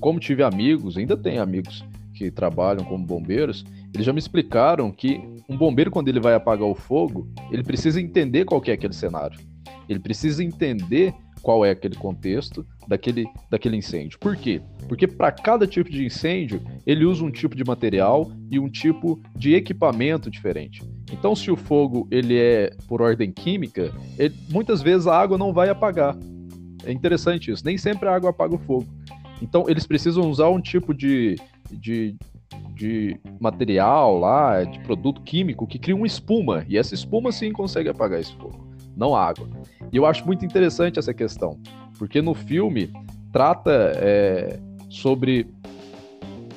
como 0.00 0.18
tive 0.18 0.42
amigos, 0.42 0.96
ainda 0.96 1.16
tenho 1.16 1.42
amigos 1.42 1.84
que 2.14 2.30
trabalham 2.30 2.84
como 2.84 3.04
bombeiros, 3.04 3.64
eles 3.92 4.06
já 4.06 4.12
me 4.12 4.18
explicaram 4.18 4.90
que 4.90 5.20
um 5.48 5.56
bombeiro, 5.56 5.90
quando 5.90 6.08
ele 6.08 6.20
vai 6.20 6.34
apagar 6.34 6.66
o 6.66 6.74
fogo, 6.74 7.28
ele 7.50 7.62
precisa 7.62 8.00
entender 8.00 8.44
qual 8.44 8.62
é 8.66 8.72
aquele 8.72 8.94
cenário. 8.94 9.38
Ele 9.88 9.98
precisa 9.98 10.42
entender 10.42 11.14
qual 11.42 11.62
é 11.64 11.70
aquele 11.70 11.94
contexto 11.94 12.66
daquele, 12.88 13.26
daquele 13.50 13.76
incêndio. 13.76 14.18
Por 14.18 14.34
quê? 14.34 14.62
Porque 14.88 15.06
para 15.06 15.30
cada 15.30 15.66
tipo 15.66 15.90
de 15.90 16.04
incêndio, 16.04 16.62
ele 16.86 17.04
usa 17.04 17.22
um 17.22 17.30
tipo 17.30 17.54
de 17.54 17.62
material 17.62 18.32
e 18.50 18.58
um 18.58 18.68
tipo 18.68 19.20
de 19.36 19.54
equipamento 19.54 20.30
diferente. 20.30 20.82
Então, 21.12 21.36
se 21.36 21.50
o 21.50 21.56
fogo 21.56 22.08
ele 22.10 22.38
é 22.38 22.70
por 22.88 23.02
ordem 23.02 23.30
química, 23.30 23.92
ele, 24.18 24.34
muitas 24.50 24.80
vezes 24.80 25.06
a 25.06 25.16
água 25.16 25.36
não 25.36 25.52
vai 25.52 25.68
apagar. 25.68 26.16
É 26.84 26.90
interessante 26.90 27.50
isso. 27.50 27.64
Nem 27.64 27.76
sempre 27.76 28.08
a 28.08 28.14
água 28.14 28.30
apaga 28.30 28.54
o 28.54 28.58
fogo. 28.58 28.86
Então, 29.42 29.66
eles 29.68 29.86
precisam 29.86 30.30
usar 30.30 30.48
um 30.48 30.60
tipo 30.60 30.94
de, 30.94 31.36
de, 31.76 32.16
de 32.74 33.18
material 33.40 34.18
lá, 34.18 34.64
de 34.64 34.78
produto 34.80 35.22
químico 35.22 35.66
que 35.66 35.78
cria 35.78 35.96
uma 35.96 36.06
espuma. 36.06 36.64
E 36.68 36.76
essa 36.76 36.94
espuma 36.94 37.32
sim 37.32 37.52
consegue 37.52 37.88
apagar 37.88 38.20
esse 38.20 38.34
fogo, 38.36 38.66
não 38.96 39.14
a 39.14 39.26
água. 39.26 39.48
E 39.92 39.96
eu 39.96 40.06
acho 40.06 40.26
muito 40.26 40.44
interessante 40.44 40.98
essa 40.98 41.14
questão, 41.14 41.58
porque 41.98 42.20
no 42.20 42.34
filme 42.34 42.90
trata 43.32 43.92
é, 43.96 44.58
sobre 44.88 45.46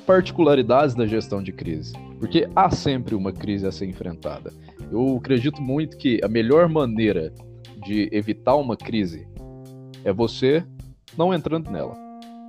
particularidades 0.06 0.96
da 0.96 1.06
gestão 1.06 1.42
de 1.42 1.52
crise. 1.52 1.94
Porque 2.20 2.50
há 2.56 2.70
sempre 2.72 3.14
uma 3.14 3.32
crise 3.32 3.68
a 3.68 3.72
ser 3.72 3.88
enfrentada. 3.88 4.52
Eu 4.92 5.18
acredito 5.18 5.62
muito 5.62 5.98
que 5.98 6.20
a 6.24 6.28
melhor 6.28 6.68
maneira 6.68 7.32
de 7.86 8.10
evitar 8.12 8.56
uma 8.56 8.76
crise 8.76 9.28
é 10.04 10.12
você 10.12 10.64
não 11.16 11.34
entrando 11.34 11.70
nela 11.70 12.07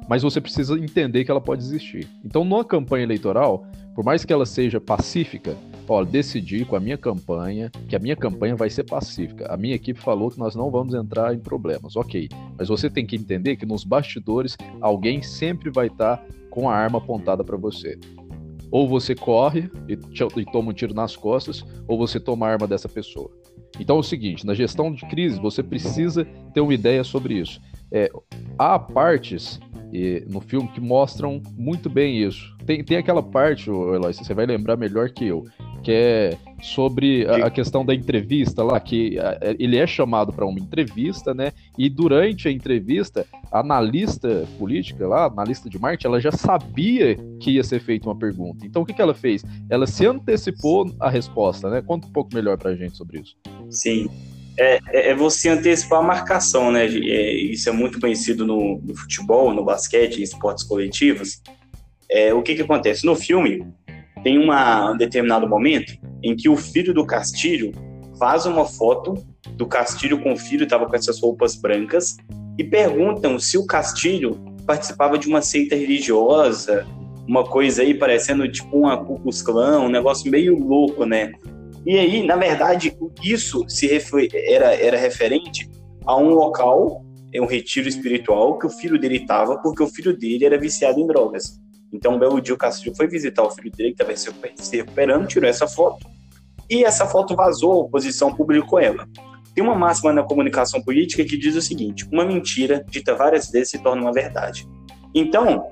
mas 0.08 0.22
você 0.22 0.40
precisa 0.40 0.74
entender 0.78 1.24
que 1.24 1.30
ela 1.30 1.40
pode 1.40 1.62
existir. 1.62 2.08
Então, 2.24 2.44
numa 2.44 2.64
campanha 2.64 3.04
eleitoral, 3.04 3.66
por 3.94 4.04
mais 4.04 4.24
que 4.24 4.32
ela 4.32 4.46
seja 4.46 4.80
pacífica, 4.80 5.56
olha, 5.86 6.06
decidi 6.06 6.64
com 6.64 6.76
a 6.76 6.80
minha 6.80 6.96
campanha 6.96 7.70
que 7.88 7.94
a 7.94 7.98
minha 7.98 8.16
campanha 8.16 8.56
vai 8.56 8.70
ser 8.70 8.84
pacífica. 8.84 9.52
A 9.52 9.56
minha 9.56 9.74
equipe 9.74 10.00
falou 10.00 10.30
que 10.30 10.38
nós 10.38 10.54
não 10.54 10.70
vamos 10.70 10.94
entrar 10.94 11.34
em 11.34 11.38
problemas, 11.38 11.96
ok. 11.96 12.28
Mas 12.56 12.68
você 12.68 12.88
tem 12.88 13.04
que 13.04 13.16
entender 13.16 13.56
que 13.56 13.66
nos 13.66 13.84
bastidores 13.84 14.56
alguém 14.80 15.20
sempre 15.22 15.70
vai 15.70 15.88
estar 15.88 16.24
com 16.48 16.70
a 16.70 16.74
arma 16.74 16.98
apontada 16.98 17.44
para 17.44 17.56
você. 17.56 17.98
Ou 18.70 18.88
você 18.88 19.14
corre 19.14 19.70
e, 19.88 19.92
e 20.40 20.44
toma 20.46 20.70
um 20.70 20.74
tiro 20.74 20.94
nas 20.94 21.16
costas, 21.16 21.64
ou 21.86 21.98
você 21.98 22.20
toma 22.20 22.46
a 22.46 22.50
arma 22.50 22.66
dessa 22.66 22.88
pessoa. 22.88 23.30
Então 23.80 23.96
é 23.96 24.00
o 24.00 24.02
seguinte, 24.02 24.46
na 24.46 24.54
gestão 24.54 24.92
de 24.92 25.06
crise, 25.06 25.40
você 25.40 25.62
precisa 25.62 26.24
ter 26.52 26.60
uma 26.60 26.74
ideia 26.74 27.04
sobre 27.04 27.34
isso. 27.34 27.60
É, 27.90 28.10
há 28.58 28.78
partes 28.78 29.58
e, 29.92 30.24
no 30.28 30.40
filme 30.40 30.68
que 30.68 30.80
mostram 30.80 31.42
muito 31.56 31.88
bem 31.88 32.22
isso. 32.22 32.56
Tem, 32.66 32.84
tem 32.84 32.98
aquela 32.98 33.22
parte, 33.22 33.70
Eloy, 33.70 34.12
você 34.12 34.34
vai 34.34 34.46
lembrar 34.46 34.76
melhor 34.76 35.10
que 35.10 35.26
eu, 35.26 35.46
que 35.82 35.90
é 35.92 36.36
sobre 36.62 37.26
a, 37.26 37.46
a 37.46 37.50
questão 37.50 37.84
da 37.84 37.94
entrevista 37.94 38.62
lá, 38.62 38.78
que 38.78 39.18
a, 39.18 39.38
ele 39.58 39.76
é 39.76 39.86
chamado 39.86 40.32
para 40.32 40.44
uma 40.44 40.58
entrevista, 40.58 41.32
né? 41.32 41.52
E 41.78 41.88
durante 41.88 42.48
a 42.48 42.52
entrevista, 42.52 43.26
a 43.50 43.60
analista 43.60 44.46
política 44.58 45.06
lá, 45.06 45.26
analista 45.26 45.70
de 45.70 45.78
marketing, 45.78 46.06
ela 46.06 46.20
já 46.20 46.32
sabia 46.32 47.16
que 47.40 47.52
ia 47.52 47.64
ser 47.64 47.80
feita 47.80 48.08
uma 48.08 48.16
pergunta. 48.16 48.66
Então 48.66 48.82
o 48.82 48.86
que, 48.86 48.92
que 48.92 49.02
ela 49.02 49.14
fez? 49.14 49.44
Ela 49.70 49.86
se 49.86 50.06
antecipou 50.06 50.92
a 51.00 51.08
resposta, 51.08 51.70
né? 51.70 51.80
Conta 51.80 52.06
um 52.06 52.12
pouco 52.12 52.34
melhor 52.34 52.58
para 52.58 52.70
a 52.70 52.74
gente 52.74 52.96
sobre 52.96 53.20
isso. 53.20 53.36
Sim 53.70 54.08
é, 54.58 54.80
é, 54.92 55.10
é 55.10 55.14
você 55.14 55.48
antecipar 55.48 56.00
a 56.00 56.02
marcação, 56.02 56.70
né? 56.72 56.86
É, 56.86 57.32
isso 57.32 57.68
é 57.68 57.72
muito 57.72 58.00
conhecido 58.00 58.44
no, 58.44 58.80
no, 58.82 58.94
futebol, 58.94 59.54
no 59.54 59.64
basquete, 59.64 60.18
em 60.18 60.22
esportes 60.22 60.64
coletivos. 60.64 61.40
É, 62.10 62.34
o 62.34 62.42
que, 62.42 62.54
que 62.54 62.62
acontece? 62.62 63.06
No 63.06 63.14
filme, 63.14 63.64
tem 64.22 64.38
uma, 64.38 64.92
um 64.92 64.96
determinado 64.96 65.48
momento 65.48 65.92
em 66.22 66.34
que 66.34 66.48
o 66.48 66.56
filho 66.56 66.92
do 66.92 67.06
Castilho 67.06 67.72
vaza 68.18 68.50
uma 68.50 68.66
foto 68.66 69.14
do 69.52 69.66
Castilho 69.66 70.20
com 70.20 70.32
o 70.32 70.36
filho, 70.36 70.64
estava 70.64 70.86
com 70.86 70.96
essas 70.96 71.20
roupas 71.20 71.54
brancas, 71.54 72.16
e 72.58 72.64
perguntam 72.64 73.38
se 73.38 73.56
o 73.56 73.64
Castilho 73.64 74.36
participava 74.66 75.16
de 75.16 75.28
uma 75.28 75.40
seita 75.40 75.76
religiosa, 75.76 76.84
uma 77.26 77.44
coisa 77.44 77.82
aí 77.82 77.94
parecendo 77.94 78.50
tipo 78.50 78.82
Klux 79.04 79.42
Klan, 79.42 79.80
um 79.80 79.88
negócio 79.88 80.30
meio 80.30 80.58
louco, 80.58 81.04
né? 81.04 81.32
E 81.86 81.98
aí, 81.98 82.22
na 82.22 82.36
verdade, 82.36 82.96
isso 83.22 83.64
se 83.68 83.88
era, 84.34 84.74
era 84.74 84.96
referente 84.96 85.68
a 86.04 86.16
um 86.16 86.30
local, 86.30 87.04
um 87.34 87.46
retiro 87.46 87.88
espiritual 87.88 88.58
que 88.58 88.66
o 88.66 88.70
filho 88.70 88.98
dele 88.98 89.18
estava, 89.18 89.58
porque 89.58 89.82
o 89.82 89.88
filho 89.88 90.16
dele 90.16 90.44
era 90.44 90.58
viciado 90.58 90.98
em 90.98 91.06
drogas. 91.06 91.58
Então, 91.92 92.14
um 92.14 92.18
belo 92.18 92.40
dia 92.40 92.54
o 92.54 92.58
Castilho 92.58 92.94
foi 92.94 93.06
visitar 93.06 93.42
o 93.42 93.50
filho 93.50 93.70
dele, 93.70 93.94
que 93.94 94.02
estava 94.02 94.16
se 94.56 94.76
recuperando, 94.76 95.26
tirou 95.26 95.48
essa 95.48 95.66
foto, 95.66 96.06
e 96.68 96.84
essa 96.84 97.06
foto 97.06 97.34
vazou, 97.34 97.72
a 97.72 97.76
oposição 97.76 98.34
publicou 98.34 98.78
ela. 98.78 99.06
Tem 99.54 99.64
uma 99.64 99.74
máxima 99.74 100.12
na 100.12 100.22
comunicação 100.22 100.82
política 100.82 101.24
que 101.24 101.36
diz 101.36 101.56
o 101.56 101.62
seguinte: 101.62 102.06
uma 102.12 102.24
mentira 102.24 102.84
dita 102.88 103.14
várias 103.14 103.50
vezes 103.50 103.70
se 103.70 103.82
torna 103.82 104.02
uma 104.02 104.12
verdade. 104.12 104.68
Então, 105.14 105.70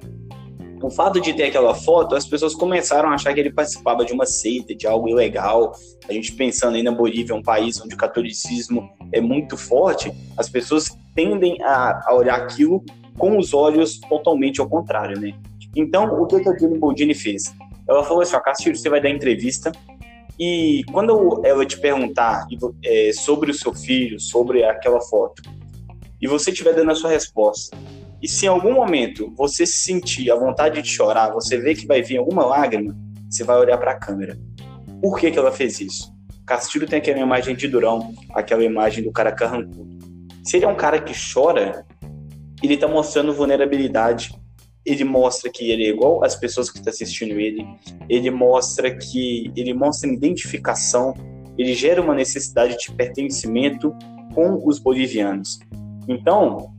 o 0.86 0.90
fato 0.90 1.20
de 1.20 1.32
ter 1.34 1.44
aquela 1.44 1.74
foto, 1.74 2.14
as 2.14 2.24
pessoas 2.24 2.54
começaram 2.54 3.08
a 3.08 3.14
achar 3.14 3.34
que 3.34 3.40
ele 3.40 3.52
participava 3.52 4.04
de 4.04 4.12
uma 4.12 4.24
seita, 4.24 4.72
de 4.72 4.86
algo 4.86 5.08
ilegal. 5.08 5.72
A 6.08 6.12
gente 6.12 6.30
pensando 6.32 6.76
aí 6.76 6.82
na 6.82 6.92
Bolívia, 6.92 7.34
um 7.34 7.42
país 7.42 7.80
onde 7.80 7.96
o 7.96 7.98
catolicismo 7.98 8.88
é 9.12 9.20
muito 9.20 9.56
forte, 9.56 10.12
as 10.36 10.48
pessoas 10.48 10.96
tendem 11.12 11.60
a, 11.60 12.00
a 12.06 12.14
olhar 12.14 12.36
aquilo 12.36 12.84
com 13.18 13.36
os 13.36 13.52
olhos 13.52 13.98
totalmente 13.98 14.60
ao 14.60 14.68
contrário, 14.68 15.18
né? 15.18 15.34
Então, 15.74 16.22
o 16.22 16.24
que 16.24 16.36
a 16.36 16.56
Jane 16.56 16.78
Boldini 16.78 17.14
fez? 17.14 17.52
Ela 17.88 18.04
falou 18.04 18.22
assim, 18.22 18.36
ó, 18.36 18.40
Castilho, 18.40 18.76
você 18.76 18.88
vai 18.88 19.00
dar 19.00 19.10
entrevista 19.10 19.72
e 20.38 20.84
quando 20.92 21.42
ela 21.44 21.66
te 21.66 21.80
perguntar 21.80 22.46
é, 22.84 23.10
sobre 23.12 23.50
o 23.50 23.54
seu 23.54 23.74
filho, 23.74 24.20
sobre 24.20 24.62
aquela 24.62 25.00
foto, 25.00 25.42
e 26.20 26.28
você 26.28 26.50
estiver 26.50 26.74
dando 26.74 26.92
a 26.92 26.94
sua 26.94 27.10
resposta, 27.10 27.76
e 28.22 28.28
se 28.28 28.46
em 28.46 28.48
algum 28.48 28.72
momento 28.72 29.32
você 29.36 29.66
se 29.66 29.78
sentir 29.78 30.30
a 30.30 30.36
vontade 30.36 30.80
de 30.80 30.88
chorar, 30.88 31.32
você 31.32 31.58
vê 31.58 31.74
que 31.74 31.86
vai 31.86 32.02
vir 32.02 32.18
alguma 32.18 32.44
lágrima, 32.44 32.96
você 33.28 33.44
vai 33.44 33.58
olhar 33.58 33.78
para 33.78 33.92
a 33.92 33.98
câmera. 33.98 34.38
Por 35.00 35.18
que, 35.18 35.30
que 35.30 35.38
ela 35.38 35.52
fez 35.52 35.80
isso? 35.80 36.14
Castilho 36.46 36.86
tem 36.86 36.98
aquela 36.98 37.18
imagem 37.18 37.54
de 37.54 37.68
Durão, 37.68 38.14
aquela 38.34 38.64
imagem 38.64 39.02
do 39.04 39.12
cara 39.12 39.32
carrancudo. 39.32 39.98
Se 40.44 40.56
ele 40.56 40.64
é 40.64 40.68
um 40.68 40.76
cara 40.76 41.00
que 41.00 41.12
chora, 41.12 41.84
ele 42.62 42.74
está 42.74 42.86
mostrando 42.88 43.34
vulnerabilidade. 43.34 44.32
Ele 44.84 45.02
mostra 45.02 45.50
que 45.50 45.70
ele 45.70 45.84
é 45.84 45.88
igual 45.88 46.24
às 46.24 46.36
pessoas 46.36 46.70
que 46.70 46.78
estão 46.78 46.92
tá 46.92 46.94
assistindo 46.94 47.40
ele. 47.40 47.66
Ele 48.08 48.30
mostra 48.30 48.96
que 48.96 49.52
ele 49.56 49.74
mostra 49.74 50.08
identificação. 50.08 51.14
Ele 51.58 51.74
gera 51.74 52.00
uma 52.00 52.14
necessidade 52.14 52.76
de 52.78 52.92
pertencimento 52.92 53.92
com 54.32 54.62
os 54.64 54.78
bolivianos. 54.78 55.58
Então, 56.06 56.75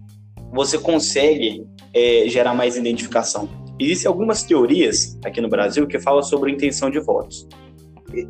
você 0.51 0.77
consegue 0.77 1.65
é, 1.93 2.25
gerar 2.27 2.53
mais 2.53 2.75
identificação. 2.75 3.49
Existem 3.79 4.07
algumas 4.07 4.43
teorias 4.43 5.17
aqui 5.23 5.39
no 5.39 5.49
Brasil 5.49 5.85
que 5.87 5.99
falam 5.99 6.23
sobre 6.23 6.51
intenção 6.51 6.89
de 6.89 6.99
votos. 6.99 7.47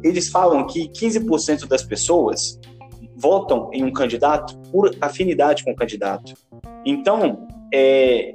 Eles 0.04 0.30
falam 0.30 0.66
que 0.66 0.90
15% 0.90 1.68
das 1.68 1.84
pessoas 1.84 2.60
votam 3.16 3.70
em 3.74 3.84
um 3.84 3.92
candidato 3.92 4.58
por 4.72 4.96
afinidade 5.00 5.64
com 5.64 5.72
o 5.72 5.76
candidato. 5.76 6.34
Então, 6.86 7.48
é, 7.74 8.34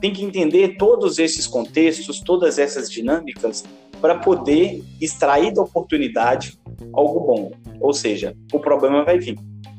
tem 0.00 0.12
que 0.12 0.24
entender 0.24 0.76
todos 0.76 1.18
esses 1.18 1.46
contextos, 1.46 2.20
todas 2.20 2.58
essas 2.58 2.90
dinâmicas, 2.90 3.64
para 4.00 4.16
poder 4.16 4.82
extrair 5.00 5.52
da 5.52 5.62
oportunidade 5.62 6.58
algo 6.92 7.20
bom. 7.20 7.52
Ou 7.80 7.92
seja, 7.92 8.36
o 8.52 8.60
problema 8.60 9.04
vai 9.04 9.18
vir. 9.18 9.36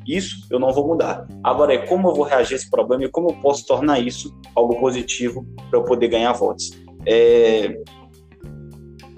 Isso 0.09 0.47
eu 0.49 0.59
não 0.59 0.73
vou 0.73 0.87
mudar. 0.87 1.27
Agora 1.43 1.73
é 1.73 1.77
como 1.77 2.09
eu 2.09 2.15
vou 2.15 2.25
reagir 2.25 2.53
a 2.53 2.57
esse 2.57 2.69
problema 2.69 3.03
e 3.03 3.09
como 3.09 3.29
eu 3.29 3.35
posso 3.35 3.65
tornar 3.65 3.99
isso 3.99 4.35
algo 4.55 4.79
positivo 4.79 5.45
para 5.69 5.79
eu 5.79 5.83
poder 5.83 6.07
ganhar 6.07 6.33
votos. 6.33 6.71
É... 7.05 7.77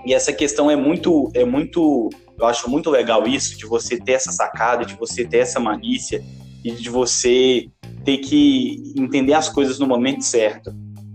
E 0.06 0.14
essa 0.14 0.34
questão 0.34 0.70
é 0.70 0.76
muito, 0.76 1.32
é 1.34 1.46
muito, 1.46 2.10
eu 2.38 2.46
acho 2.46 2.70
muito 2.70 2.90
legal 2.90 3.26
isso 3.28 3.58
de 3.58 3.66
você 3.66 3.98
ter 3.98 4.14
essa 4.14 4.32
sacada, 4.32 4.84
de 4.84 4.96
você 4.96 5.24
ter 5.24 5.38
essa 5.38 5.60
malícia 5.60 6.22
e 6.66 6.72
de 6.72 6.90
você 6.90 7.68
ter 8.04 8.18
que 8.18 8.94
entender 8.98 9.34
as 9.34 9.48
coisas 9.48 9.80
no 9.80 9.88
momento 9.88 10.24
certo. 10.24 10.74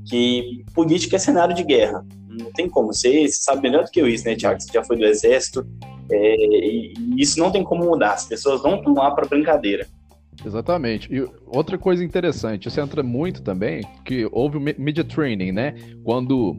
Que 0.09 0.65
política 0.73 1.17
é 1.17 1.19
cenário 1.19 1.55
de 1.55 1.65
guerra. 1.65 2.07
Não 2.29 2.53
tem 2.53 2.69
como. 2.69 2.95
Você, 2.95 3.29
você 3.29 3.43
sabe 3.43 3.63
melhor 3.63 3.85
do 3.85 3.91
que 3.91 4.01
eu 4.01 4.09
isso, 4.09 4.25
né, 4.25 4.37
Tiago? 4.37 4.61
Você 4.61 4.73
já 4.73 4.85
foi 4.85 4.97
do 4.97 5.05
exército. 5.05 5.67
É, 6.11 6.37
e, 6.37 6.95
isso 7.17 7.39
não 7.39 7.51
tem 7.51 7.65
como 7.65 7.85
mudar, 7.85 8.13
as 8.15 8.27
pessoas 8.27 8.63
não 8.63 8.77
estão 8.77 8.95
lá 8.95 9.11
para 9.11 9.27
brincadeira. 9.27 9.87
Exatamente. 10.45 11.13
E 11.13 11.27
outra 11.47 11.79
coisa 11.79 12.05
interessante, 12.05 12.69
isso 12.69 12.81
entra 12.81 13.03
muito 13.03 13.43
também, 13.43 13.83
que 14.05 14.29
houve 14.31 14.59
o 14.59 14.61
media 14.61 15.05
training, 15.05 15.53
né? 15.53 15.75
Quando 16.05 16.57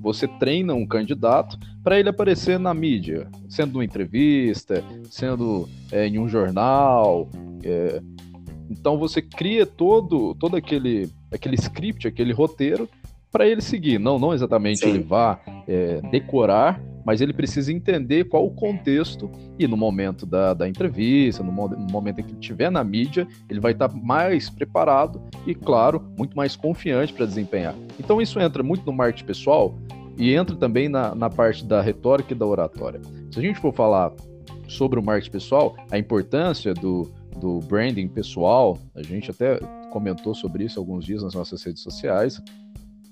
você 0.00 0.26
treina 0.26 0.74
um 0.74 0.86
candidato 0.86 1.58
para 1.84 1.98
ele 1.98 2.08
aparecer 2.08 2.58
na 2.58 2.72
mídia, 2.74 3.28
sendo 3.48 3.76
uma 3.76 3.84
entrevista, 3.84 4.82
sendo 5.10 5.68
é, 5.92 6.06
em 6.06 6.18
um 6.18 6.28
jornal. 6.28 7.28
É... 7.62 8.02
Então 8.70 8.98
você 8.98 9.20
cria 9.20 9.66
todo, 9.66 10.34
todo 10.34 10.56
aquele, 10.56 11.10
aquele 11.30 11.56
script, 11.56 12.06
aquele 12.06 12.32
roteiro 12.32 12.88
para 13.30 13.46
ele 13.46 13.60
seguir. 13.60 13.98
Não, 13.98 14.18
não 14.18 14.32
exatamente 14.32 14.80
Sim. 14.80 14.90
ele 14.90 14.98
vá 15.00 15.40
é, 15.66 16.00
decorar, 16.10 16.80
mas 17.04 17.20
ele 17.20 17.32
precisa 17.32 17.72
entender 17.72 18.24
qual 18.24 18.46
o 18.46 18.50
contexto 18.50 19.30
e 19.58 19.66
no 19.66 19.76
momento 19.76 20.26
da, 20.26 20.54
da 20.54 20.68
entrevista, 20.68 21.42
no, 21.42 21.52
no 21.52 21.90
momento 21.90 22.20
em 22.20 22.24
que 22.24 22.30
ele 22.30 22.40
estiver 22.40 22.70
na 22.70 22.84
mídia, 22.84 23.26
ele 23.48 23.60
vai 23.60 23.72
estar 23.72 23.88
tá 23.88 23.96
mais 23.96 24.50
preparado 24.50 25.20
e, 25.46 25.54
claro, 25.54 26.04
muito 26.16 26.36
mais 26.36 26.56
confiante 26.56 27.12
para 27.12 27.26
desempenhar. 27.26 27.74
Então 27.98 28.20
isso 28.20 28.38
entra 28.40 28.62
muito 28.62 28.84
no 28.84 28.92
marketing 28.92 29.26
pessoal 29.26 29.78
e 30.16 30.34
entra 30.34 30.54
também 30.56 30.88
na, 30.88 31.14
na 31.14 31.30
parte 31.30 31.64
da 31.64 31.80
retórica 31.80 32.34
e 32.34 32.36
da 32.36 32.46
oratória. 32.46 33.00
Se 33.30 33.38
a 33.38 33.42
gente 33.42 33.58
for 33.58 33.72
falar 33.72 34.12
sobre 34.68 34.98
o 34.98 35.02
marketing 35.02 35.32
pessoal, 35.32 35.76
a 35.90 35.98
importância 35.98 36.74
do, 36.74 37.10
do 37.40 37.58
branding 37.60 38.08
pessoal, 38.08 38.78
a 38.94 39.02
gente 39.02 39.30
até 39.30 39.58
comentou 39.90 40.34
sobre 40.34 40.64
isso 40.64 40.78
alguns 40.78 41.04
dias 41.04 41.22
nas 41.22 41.34
nossas 41.34 41.62
redes 41.62 41.82
sociais, 41.82 42.40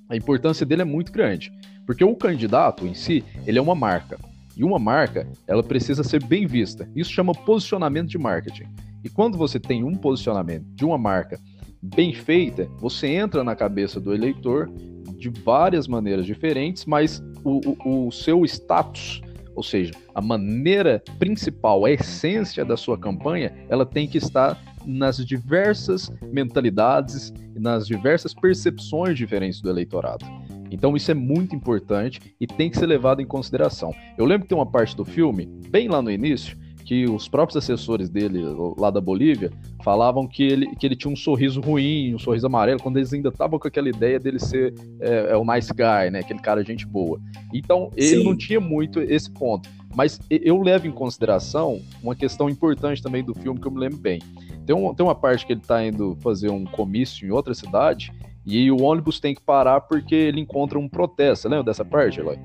a 0.08 0.16
importância 0.16 0.64
dele 0.64 0.82
é 0.82 0.84
muito 0.84 1.12
grande. 1.12 1.52
Porque 1.86 2.04
o 2.04 2.14
candidato 2.14 2.86
em 2.86 2.94
si, 2.94 3.24
ele 3.46 3.58
é 3.58 3.62
uma 3.62 3.74
marca. 3.74 4.18
E 4.56 4.64
uma 4.64 4.78
marca, 4.78 5.26
ela 5.46 5.62
precisa 5.62 6.02
ser 6.02 6.22
bem 6.24 6.46
vista. 6.46 6.88
Isso 6.94 7.12
chama 7.12 7.32
posicionamento 7.32 8.08
de 8.08 8.18
marketing. 8.18 8.64
E 9.04 9.08
quando 9.08 9.38
você 9.38 9.60
tem 9.60 9.84
um 9.84 9.94
posicionamento 9.94 10.64
de 10.74 10.84
uma 10.84 10.98
marca 10.98 11.38
bem 11.80 12.12
feita, 12.12 12.68
você 12.78 13.06
entra 13.06 13.44
na 13.44 13.54
cabeça 13.54 14.00
do 14.00 14.12
eleitor 14.12 14.68
de 15.16 15.28
várias 15.28 15.86
maneiras 15.86 16.26
diferentes, 16.26 16.84
mas 16.84 17.22
o, 17.44 17.60
o, 17.84 18.08
o 18.08 18.12
seu 18.12 18.44
status, 18.44 19.20
ou 19.58 19.62
seja, 19.64 19.90
a 20.14 20.20
maneira 20.20 21.02
principal, 21.18 21.84
a 21.84 21.90
essência 21.90 22.64
da 22.64 22.76
sua 22.76 22.96
campanha, 22.96 23.52
ela 23.68 23.84
tem 23.84 24.06
que 24.06 24.16
estar 24.16 24.56
nas 24.86 25.16
diversas 25.26 26.12
mentalidades 26.32 27.34
e 27.56 27.58
nas 27.58 27.84
diversas 27.84 28.32
percepções 28.32 29.18
diferentes 29.18 29.60
do 29.60 29.68
eleitorado. 29.68 30.24
Então 30.70 30.96
isso 30.96 31.10
é 31.10 31.14
muito 31.14 31.56
importante 31.56 32.20
e 32.40 32.46
tem 32.46 32.70
que 32.70 32.78
ser 32.78 32.86
levado 32.86 33.20
em 33.20 33.26
consideração. 33.26 33.92
Eu 34.16 34.26
lembro 34.26 34.44
que 34.44 34.50
tem 34.50 34.56
uma 34.56 34.70
parte 34.70 34.96
do 34.96 35.04
filme, 35.04 35.46
bem 35.68 35.88
lá 35.88 36.00
no 36.00 36.10
início, 36.10 36.56
que 36.88 37.04
os 37.04 37.28
próprios 37.28 37.62
assessores 37.62 38.08
dele 38.08 38.42
lá 38.78 38.90
da 38.90 38.98
Bolívia 38.98 39.52
falavam 39.84 40.26
que 40.26 40.42
ele, 40.42 40.74
que 40.74 40.86
ele 40.86 40.96
tinha 40.96 41.12
um 41.12 41.16
sorriso 41.16 41.60
ruim, 41.60 42.14
um 42.14 42.18
sorriso 42.18 42.46
amarelo, 42.46 42.80
quando 42.80 42.96
eles 42.96 43.12
ainda 43.12 43.28
estavam 43.28 43.58
com 43.58 43.68
aquela 43.68 43.90
ideia 43.90 44.18
dele 44.18 44.38
ser 44.38 44.72
é, 44.98 45.32
é, 45.32 45.36
o 45.36 45.44
nice 45.44 45.70
guy, 45.70 46.10
né? 46.10 46.20
Aquele 46.20 46.40
cara 46.40 46.64
gente 46.64 46.86
boa. 46.86 47.20
Então 47.52 47.90
ele 47.94 48.16
Sim. 48.16 48.24
não 48.24 48.34
tinha 48.34 48.58
muito 48.58 49.02
esse 49.02 49.30
ponto. 49.30 49.68
Mas 49.94 50.18
eu 50.30 50.62
levo 50.62 50.86
em 50.86 50.90
consideração 50.90 51.78
uma 52.02 52.16
questão 52.16 52.48
importante 52.48 53.02
também 53.02 53.22
do 53.22 53.34
filme 53.34 53.60
que 53.60 53.66
eu 53.66 53.70
me 53.70 53.80
lembro 53.80 53.98
bem. 53.98 54.22
Tem, 54.64 54.74
um, 54.74 54.94
tem 54.94 55.04
uma 55.04 55.14
parte 55.14 55.44
que 55.44 55.52
ele 55.52 55.60
está 55.60 55.84
indo 55.84 56.16
fazer 56.22 56.48
um 56.48 56.64
comício 56.64 57.28
em 57.28 57.30
outra 57.30 57.52
cidade 57.52 58.10
e 58.46 58.70
o 58.70 58.80
ônibus 58.80 59.20
tem 59.20 59.34
que 59.34 59.42
parar 59.42 59.82
porque 59.82 60.14
ele 60.14 60.40
encontra 60.40 60.78
um 60.78 60.88
protesto. 60.88 61.42
Você 61.42 61.48
lembra 61.48 61.64
dessa 61.64 61.84
parte, 61.84 62.18
Eloy? 62.18 62.38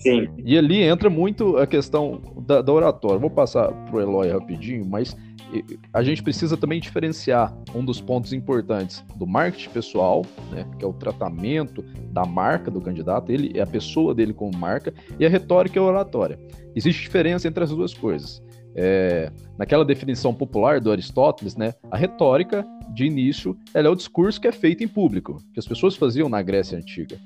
Sim. 0.00 0.28
E 0.44 0.56
ali 0.56 0.82
entra 0.82 1.10
muito 1.10 1.58
a 1.58 1.66
questão 1.66 2.20
da, 2.46 2.62
da 2.62 2.72
oratória. 2.72 3.18
Vou 3.18 3.30
passar 3.30 3.70
para 3.70 3.96
o 3.96 4.00
Eloy 4.00 4.30
rapidinho, 4.30 4.84
mas 4.86 5.14
a 5.92 6.02
gente 6.02 6.22
precisa 6.22 6.56
também 6.56 6.80
diferenciar 6.80 7.54
um 7.74 7.84
dos 7.84 8.00
pontos 8.00 8.32
importantes 8.32 9.04
do 9.16 9.26
marketing 9.26 9.70
pessoal, 9.70 10.24
né, 10.50 10.66
que 10.78 10.84
é 10.84 10.88
o 10.88 10.92
tratamento 10.92 11.82
da 12.12 12.24
marca 12.24 12.70
do 12.70 12.80
candidato, 12.80 13.30
ele 13.32 13.58
é 13.58 13.62
a 13.62 13.66
pessoa 13.66 14.14
dele 14.14 14.32
como 14.32 14.56
marca, 14.56 14.94
e 15.18 15.26
a 15.26 15.28
retórica 15.28 15.78
e 15.78 15.80
a 15.80 15.84
oratória. 15.84 16.38
Existe 16.74 17.02
diferença 17.02 17.48
entre 17.48 17.64
as 17.64 17.70
duas 17.70 17.92
coisas. 17.92 18.42
É, 18.74 19.32
naquela 19.58 19.84
definição 19.84 20.32
popular 20.32 20.80
do 20.80 20.92
Aristóteles, 20.92 21.56
né, 21.56 21.74
a 21.90 21.96
retórica, 21.96 22.64
de 22.92 23.04
início, 23.04 23.56
ela 23.72 23.88
é 23.88 23.90
o 23.90 23.94
discurso 23.94 24.40
que 24.40 24.48
é 24.48 24.52
feito 24.52 24.82
em 24.82 24.88
público, 24.88 25.38
que 25.52 25.60
as 25.60 25.66
pessoas 25.66 25.96
faziam 25.96 26.28
na 26.28 26.42
Grécia 26.42 26.76
Antiga. 26.76 27.18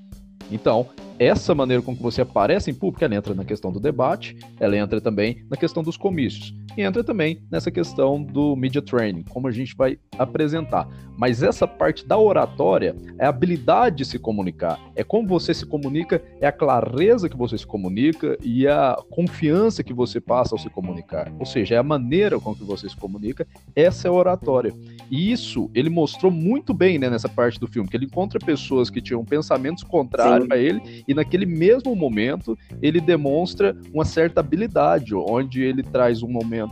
Então, 0.51 0.87
essa 1.19 1.55
maneira 1.55 1.83
com 1.83 1.97
que 1.97 2.03
você 2.03 2.23
aparece 2.23 2.71
em 2.71 2.75
público, 2.75 3.05
ela 3.05 3.15
entra 3.15 3.35
na 3.35 3.45
questão 3.45 3.73
do 3.73 3.81
debate, 3.81 4.37
ela 4.59 4.77
entra 4.77 5.01
também 5.01 5.45
na 5.51 5.57
questão 5.57 5.83
dos 5.83 5.97
comícios. 5.97 6.55
E 6.77 6.83
entra 6.83 7.03
também 7.03 7.43
nessa 7.51 7.71
questão 7.71 8.23
do 8.23 8.57
media 8.57 8.83
training, 8.83 9.23
como 9.23 9.49
a 9.49 9.53
gente 9.53 9.77
vai 9.77 9.99
apresentar. 10.19 10.89
Mas 11.17 11.43
essa 11.43 11.67
parte 11.67 12.07
da 12.07 12.19
oratória 12.19 12.97
é 13.19 13.27
a 13.27 13.29
habilidade 13.29 13.99
de 13.99 14.05
se 14.05 14.19
comunicar, 14.19 14.81
é 14.97 15.05
como 15.05 15.29
você 15.29 15.55
se 15.55 15.65
comunica, 15.65 16.21
é 16.41 16.47
a 16.47 16.53
clareza 16.53 17.29
que 17.29 17.37
você 17.37 17.57
se 17.57 17.67
comunica 17.67 18.37
e 18.43 18.67
a 18.67 18.97
confiança 19.11 19.85
que 19.85 19.95
você 19.95 20.21
passa 20.21 20.55
ao 20.55 20.59
se 20.59 20.69
comunicar. 20.69 21.33
Ou 21.39 21.47
seja, 21.47 21.77
é 21.77 21.79
a 21.79 21.83
maneira 21.83 22.41
com 22.41 22.55
que 22.55 22.65
você 22.65 22.89
se 22.89 22.97
comunica, 22.97 23.47
essa 23.77 24.09
é 24.09 24.11
a 24.11 24.15
oratória. 24.15 24.75
E 25.11 25.31
isso 25.31 25.71
ele 25.75 25.89
mostrou 25.89 26.33
muito 26.33 26.75
bem 26.75 26.99
né, 26.99 27.09
nessa 27.09 27.29
parte 27.29 27.61
do 27.61 27.69
filme, 27.69 27.89
que 27.89 27.97
ele 27.97 28.07
encontra 28.07 28.39
pessoas 28.45 28.91
que 28.91 29.01
tinham 29.01 29.25
pensamentos 29.25 29.85
contrários 29.85 30.51
a 30.51 30.57
ele 30.57 31.05
e 31.07 31.15
naquele 31.15 31.47
mesmo 31.47 31.95
momento 31.95 32.59
ele 32.83 33.01
demonstra 33.01 33.77
uma 33.93 34.05
certa 34.05 34.41
habilidade, 34.41 35.15
onde 35.15 35.63
ele 35.63 35.83
traz 35.83 36.23
um 36.23 36.29
momento 36.29 36.64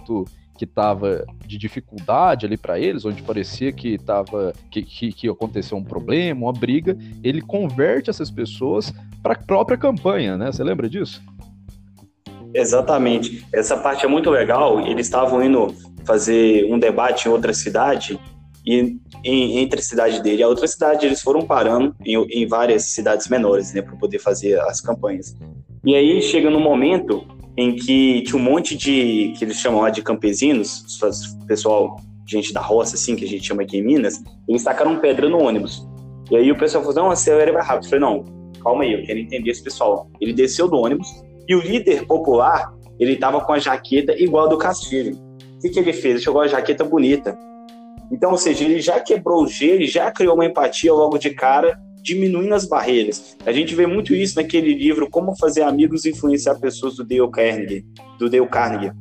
que 0.57 0.65
estava 0.65 1.25
de 1.47 1.59
dificuldade 1.59 2.47
ali 2.47 2.57
para 2.57 2.79
eles, 2.79 3.05
onde 3.05 3.23
parecia 3.23 3.73
que 3.73 3.99
tava 3.99 4.53
que, 4.71 4.83
que, 4.83 5.13
que 5.13 5.29
aconteceu 5.29 5.77
um 5.77 5.85
problema, 5.85 6.43
uma 6.43 6.53
briga, 6.53 6.97
ele 7.23 7.41
converte 7.41 8.11
essas 8.11 8.31
pessoas 8.31 8.93
para 9.23 9.33
a 9.33 9.39
própria 9.39 9.79
campanha, 9.79 10.37
né? 10.37 10.53
Você 10.53 10.63
lembra 10.63 10.89
disso? 10.89 11.23
Exatamente. 12.55 13.47
Essa 13.53 13.77
parte 13.77 14.05
é 14.05 14.09
muito 14.09 14.31
legal. 14.31 14.87
Eles 14.87 15.07
estavam 15.07 15.43
indo 15.43 15.75
fazer 16.05 16.65
um 16.73 16.79
debate 16.79 17.27
em 17.27 17.31
outra 17.31 17.55
cidade 17.55 18.21
e 18.65 19.01
entre 19.25 19.81
a 19.81 19.83
cidade 19.83 20.23
dele 20.23 20.41
e 20.41 20.43
a 20.43 20.49
outra 20.49 20.69
cidade 20.69 21.07
eles 21.07 21.21
foram 21.21 21.43
parando 21.43 21.95
em, 22.05 22.17
em 22.31 22.47
várias 22.47 22.85
cidades 22.87 23.29
menores, 23.29 23.73
né, 23.73 23.83
para 23.83 23.97
poder 23.97 24.19
fazer 24.19 24.61
as 24.61 24.81
campanhas. 24.81 25.37
E 25.85 25.97
aí 25.97 26.23
chega 26.23 26.49
no 26.49 26.61
momento 26.61 27.27
em 27.57 27.77
que 27.77 28.23
tinha 28.23 28.39
um 28.39 28.43
monte 28.43 28.77
de, 28.77 29.35
que 29.37 29.45
eles 29.45 29.57
chamam 29.57 29.83
lá 29.83 29.91
de 29.91 30.03
campesinos, 30.03 30.85
pessoal, 31.47 31.97
gente 32.27 32.53
da 32.53 32.61
roça, 32.61 32.95
assim, 32.95 33.15
que 33.15 33.25
a 33.25 33.29
gente 33.29 33.47
chama 33.47 33.63
aqui 33.63 33.79
em 33.79 33.83
Minas, 33.83 34.23
eles 34.49 34.65
tacaram 34.65 34.99
pedra 34.99 35.29
no 35.29 35.43
ônibus. 35.43 35.87
E 36.31 36.37
aí 36.37 36.51
o 36.51 36.59
pessoal 36.59 36.83
falou, 36.83 37.03
não, 37.03 37.11
acelera 37.11 37.51
e 37.51 37.53
vai 37.53 37.63
rápido. 37.63 37.85
Eu 37.85 37.91
falei, 37.91 38.01
não, 38.01 38.25
calma 38.63 38.85
aí, 38.85 38.93
eu 38.93 39.05
quero 39.05 39.19
entender 39.19 39.51
esse 39.51 39.63
pessoal. 39.63 40.09
Ele 40.21 40.33
desceu 40.33 40.69
do 40.69 40.77
ônibus 40.77 41.09
e 41.49 41.55
o 41.55 41.61
líder 41.61 42.07
popular, 42.07 42.73
ele 42.99 43.17
tava 43.17 43.41
com 43.41 43.53
a 43.53 43.59
jaqueta 43.59 44.15
igual 44.19 44.47
a 44.47 44.49
do 44.49 44.57
Castilho. 44.57 45.15
O 45.57 45.61
que, 45.61 45.69
que 45.69 45.79
ele 45.79 45.93
fez? 45.93 46.15
Ele 46.15 46.25
chegou 46.25 46.41
a 46.41 46.49
jaqueta 46.49 46.85
bonita. 46.85 47.37
Então, 48.11 48.31
ou 48.31 48.39
seja, 48.39 48.65
ele 48.65 48.81
já 48.81 48.99
quebrou 49.01 49.45
o 49.45 49.49
gelo, 49.49 49.87
já 49.87 50.11
criou 50.11 50.35
uma 50.35 50.47
empatia 50.47 50.93
logo 50.93 51.19
de 51.19 51.31
cara 51.31 51.79
diminuindo 52.03 52.55
as 52.55 52.67
barreiras. 52.67 53.37
A 53.47 53.53
gente 53.53 53.75
vê 53.75 53.87
muito 53.87 54.15
isso 54.15 54.37
naquele 54.37 54.75
livro 54.75 55.09
Como 55.09 55.37
Fazer 55.37 55.63
Amigos 55.63 56.05
e 56.05 56.11
Influenciar 56.11 56.57
Pessoas 56.57 56.97
do 56.97 57.05
Dale 57.05 57.31
Carnegie, 57.31 57.87
do 58.19 58.29
Dale 58.29 58.49
Carnegie. 58.49 58.93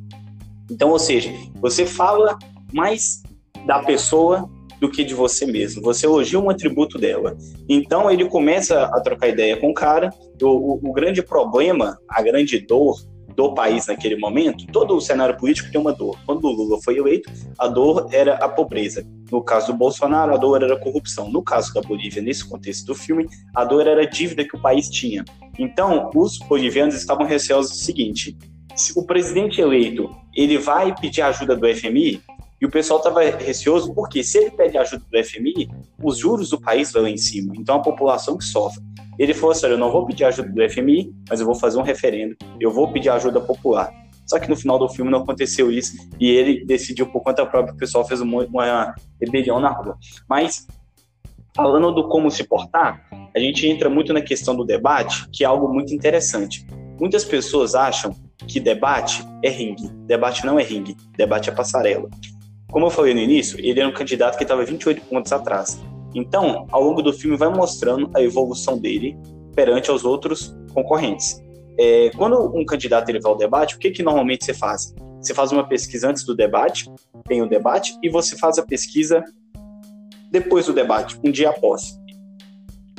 Então, 0.70 0.90
ou 0.90 0.98
seja, 0.98 1.30
você 1.60 1.84
fala 1.84 2.38
mais 2.72 3.22
da 3.66 3.80
pessoa 3.80 4.48
do 4.80 4.90
que 4.90 5.04
de 5.04 5.14
você 5.14 5.46
mesmo. 5.46 5.82
Você 5.82 6.06
elogia 6.06 6.40
um 6.40 6.50
atributo 6.50 6.98
dela. 6.98 7.36
Então 7.68 8.10
ele 8.10 8.28
começa 8.28 8.84
a 8.84 9.00
trocar 9.00 9.28
ideia 9.28 9.56
com 9.56 9.70
o 9.70 9.74
cara. 9.74 10.10
O, 10.40 10.46
o, 10.46 10.90
o 10.90 10.92
grande 10.92 11.22
problema, 11.22 11.98
a 12.08 12.20
grande 12.20 12.58
dor 12.58 12.96
do 13.34 13.54
país 13.54 13.86
naquele 13.86 14.16
momento, 14.16 14.66
todo 14.66 14.96
o 14.96 15.00
cenário 15.00 15.36
político 15.36 15.70
tem 15.70 15.80
uma 15.80 15.92
dor. 15.92 16.18
Quando 16.26 16.44
o 16.44 16.50
Lula 16.50 16.80
foi 16.82 16.98
eleito, 16.98 17.30
a 17.58 17.66
dor 17.68 18.08
era 18.12 18.34
a 18.36 18.48
pobreza. 18.48 19.06
No 19.30 19.42
caso 19.42 19.68
do 19.68 19.78
Bolsonaro, 19.78 20.34
a 20.34 20.36
dor 20.36 20.62
era 20.62 20.74
a 20.74 20.78
corrupção. 20.78 21.30
No 21.30 21.42
caso 21.42 21.72
da 21.72 21.80
Bolívia, 21.80 22.22
nesse 22.22 22.48
contexto 22.48 22.86
do 22.86 22.94
filme, 22.94 23.26
a 23.54 23.64
dor 23.64 23.86
era 23.86 24.02
a 24.02 24.06
dívida 24.06 24.44
que 24.44 24.56
o 24.56 24.60
país 24.60 24.88
tinha. 24.88 25.24
Então, 25.58 26.10
os 26.14 26.38
bolivianos 26.38 26.94
estavam 26.94 27.26
receosos 27.26 27.72
do 27.72 27.78
seguinte: 27.78 28.36
se 28.74 28.92
o 28.96 29.04
presidente 29.04 29.60
eleito 29.60 30.10
ele 30.34 30.58
vai 30.58 30.94
pedir 30.94 31.22
ajuda 31.22 31.56
do 31.56 31.66
FMI, 31.74 32.20
e 32.62 32.66
o 32.66 32.70
pessoal 32.70 33.00
estava 33.00 33.22
receoso 33.22 33.92
porque 33.92 34.22
se 34.22 34.38
ele 34.38 34.50
pede 34.52 34.78
ajuda 34.78 35.04
do 35.10 35.24
FMI, 35.24 35.68
os 36.00 36.16
juros 36.16 36.50
do 36.50 36.60
país 36.60 36.92
vão 36.92 37.02
lá 37.02 37.10
em 37.10 37.16
cima. 37.16 37.52
Então 37.56 37.74
a 37.74 37.82
população 37.82 38.38
que 38.38 38.44
sofre. 38.44 38.80
Ele 39.18 39.34
falou 39.34 39.52
assim: 39.52 39.66
eu 39.66 39.78
não 39.78 39.90
vou 39.90 40.06
pedir 40.06 40.24
ajuda 40.24 40.48
do 40.48 40.70
FMI, 40.70 41.12
mas 41.28 41.40
eu 41.40 41.46
vou 41.46 41.54
fazer 41.54 41.78
um 41.78 41.82
referendo, 41.82 42.36
eu 42.60 42.70
vou 42.70 42.92
pedir 42.92 43.10
ajuda 43.10 43.40
popular. 43.40 43.92
Só 44.26 44.38
que 44.38 44.48
no 44.48 44.56
final 44.56 44.78
do 44.78 44.88
filme 44.88 45.10
não 45.10 45.20
aconteceu 45.20 45.70
isso 45.70 45.92
e 46.18 46.30
ele 46.30 46.64
decidiu 46.64 47.06
por 47.06 47.22
conta 47.22 47.44
própria, 47.44 47.74
o 47.74 47.76
pessoal 47.76 48.06
fez 48.06 48.20
uma 48.20 48.94
rebelião 49.20 49.60
na 49.60 49.70
rua. 49.70 49.98
Mas, 50.28 50.66
falando 51.54 51.92
do 51.92 52.08
como 52.08 52.30
se 52.30 52.44
portar, 52.44 53.04
a 53.34 53.38
gente 53.38 53.66
entra 53.66 53.90
muito 53.90 54.12
na 54.12 54.22
questão 54.22 54.54
do 54.54 54.64
debate, 54.64 55.28
que 55.30 55.44
é 55.44 55.46
algo 55.46 55.68
muito 55.68 55.92
interessante. 55.92 56.64
Muitas 56.98 57.24
pessoas 57.24 57.74
acham 57.74 58.14
que 58.46 58.60
debate 58.60 59.24
é 59.42 59.50
ringue. 59.50 59.88
Debate 60.06 60.46
não 60.46 60.58
é 60.58 60.62
ringue, 60.62 60.96
debate 61.16 61.50
é 61.50 61.52
passarela. 61.52 62.08
Como 62.70 62.86
eu 62.86 62.90
falei 62.90 63.12
no 63.12 63.20
início, 63.20 63.58
ele 63.60 63.80
era 63.80 63.88
um 63.88 63.92
candidato 63.92 64.36
que 64.38 64.44
estava 64.44 64.64
28 64.64 65.02
pontos 65.02 65.32
atrás. 65.32 65.80
Então, 66.14 66.66
ao 66.70 66.82
longo 66.82 67.02
do 67.02 67.12
filme, 67.12 67.36
vai 67.36 67.48
mostrando 67.48 68.10
a 68.14 68.22
evolução 68.22 68.78
dele 68.78 69.16
perante 69.54 69.90
os 69.90 70.04
outros 70.04 70.54
concorrentes. 70.72 71.40
É, 71.78 72.10
quando 72.16 72.54
um 72.54 72.64
candidato 72.64 73.08
ele 73.08 73.20
vai 73.20 73.32
ao 73.32 73.38
debate, 73.38 73.76
o 73.76 73.78
que, 73.78 73.90
que 73.90 74.02
normalmente 74.02 74.44
você 74.44 74.54
faz? 74.54 74.94
Você 75.20 75.32
faz 75.32 75.52
uma 75.52 75.66
pesquisa 75.66 76.08
antes 76.08 76.24
do 76.24 76.34
debate, 76.34 76.90
tem 77.26 77.40
o 77.42 77.48
debate, 77.48 77.96
e 78.02 78.08
você 78.08 78.36
faz 78.36 78.58
a 78.58 78.62
pesquisa 78.62 79.22
depois 80.30 80.66
do 80.66 80.72
debate, 80.72 81.18
um 81.24 81.30
dia 81.30 81.50
após. 81.50 81.98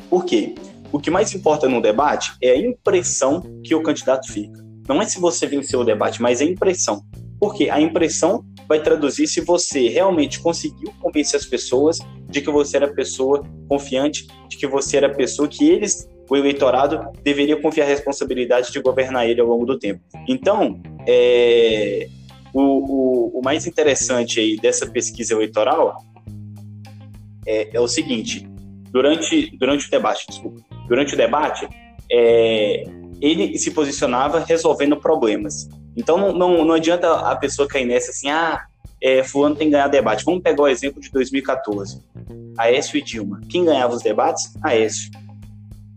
Por 0.08 0.24
quê? 0.24 0.54
O 0.92 0.98
que 0.98 1.10
mais 1.10 1.34
importa 1.34 1.68
no 1.68 1.82
debate 1.82 2.32
é 2.40 2.52
a 2.52 2.56
impressão 2.56 3.42
que 3.64 3.74
o 3.74 3.82
candidato 3.82 4.32
fica. 4.32 4.64
Não 4.88 5.02
é 5.02 5.06
se 5.06 5.18
você 5.18 5.46
venceu 5.46 5.80
o 5.80 5.84
debate, 5.84 6.22
mas 6.22 6.40
a 6.40 6.44
impressão. 6.44 7.02
Porque 7.40 7.68
a 7.68 7.80
impressão 7.80 8.44
vai 8.68 8.80
traduzir 8.80 9.26
se 9.26 9.40
você 9.40 9.88
realmente 9.88 10.40
conseguiu 10.40 10.92
convencer 11.00 11.38
as 11.38 11.46
pessoas 11.46 11.98
de 12.34 12.42
que 12.42 12.50
você 12.50 12.76
era 12.76 12.92
pessoa 12.92 13.44
confiante, 13.68 14.26
de 14.48 14.56
que 14.56 14.66
você 14.66 14.96
era 14.96 15.08
pessoa 15.08 15.48
que 15.48 15.68
eles, 15.68 16.08
o 16.28 16.36
eleitorado, 16.36 17.00
deveria 17.22 17.56
confiar 17.56 17.84
a 17.84 17.88
responsabilidade 17.88 18.72
de 18.72 18.80
governar 18.80 19.28
ele 19.28 19.40
ao 19.40 19.46
longo 19.46 19.64
do 19.64 19.78
tempo. 19.78 20.00
Então, 20.28 20.82
é, 21.06 22.08
o, 22.52 22.60
o, 22.60 23.38
o, 23.38 23.40
mais 23.42 23.66
interessante 23.66 24.40
aí 24.40 24.56
dessa 24.56 24.86
pesquisa 24.86 25.34
eleitoral 25.34 25.96
é, 27.46 27.76
é, 27.76 27.80
o 27.80 27.86
seguinte: 27.86 28.48
durante, 28.90 29.56
durante 29.56 29.86
o 29.86 29.90
debate, 29.90 30.26
desculpa, 30.28 30.60
durante 30.88 31.14
o 31.14 31.16
debate, 31.16 31.68
é, 32.10 32.82
ele 33.20 33.56
se 33.58 33.70
posicionava 33.70 34.40
resolvendo 34.40 34.96
problemas. 34.96 35.68
Então 35.96 36.18
não, 36.18 36.32
não, 36.32 36.64
não 36.64 36.74
adianta 36.74 37.12
a 37.12 37.36
pessoa 37.36 37.68
cair 37.68 37.84
nessa 37.84 38.10
assim, 38.10 38.28
ah, 38.28 38.66
é, 39.04 39.22
fulano 39.22 39.54
tem 39.54 39.66
que 39.66 39.72
ganhar 39.72 39.88
debate. 39.88 40.24
Vamos 40.24 40.42
pegar 40.42 40.62
o 40.62 40.66
exemplo 40.66 40.98
de 40.98 41.10
2014. 41.10 42.00
Aécio 42.58 42.98
e 42.98 43.02
Dilma. 43.02 43.40
Quem 43.48 43.64
ganhava 43.64 43.94
os 43.94 44.02
debates? 44.02 44.52
Aécio. 44.62 45.10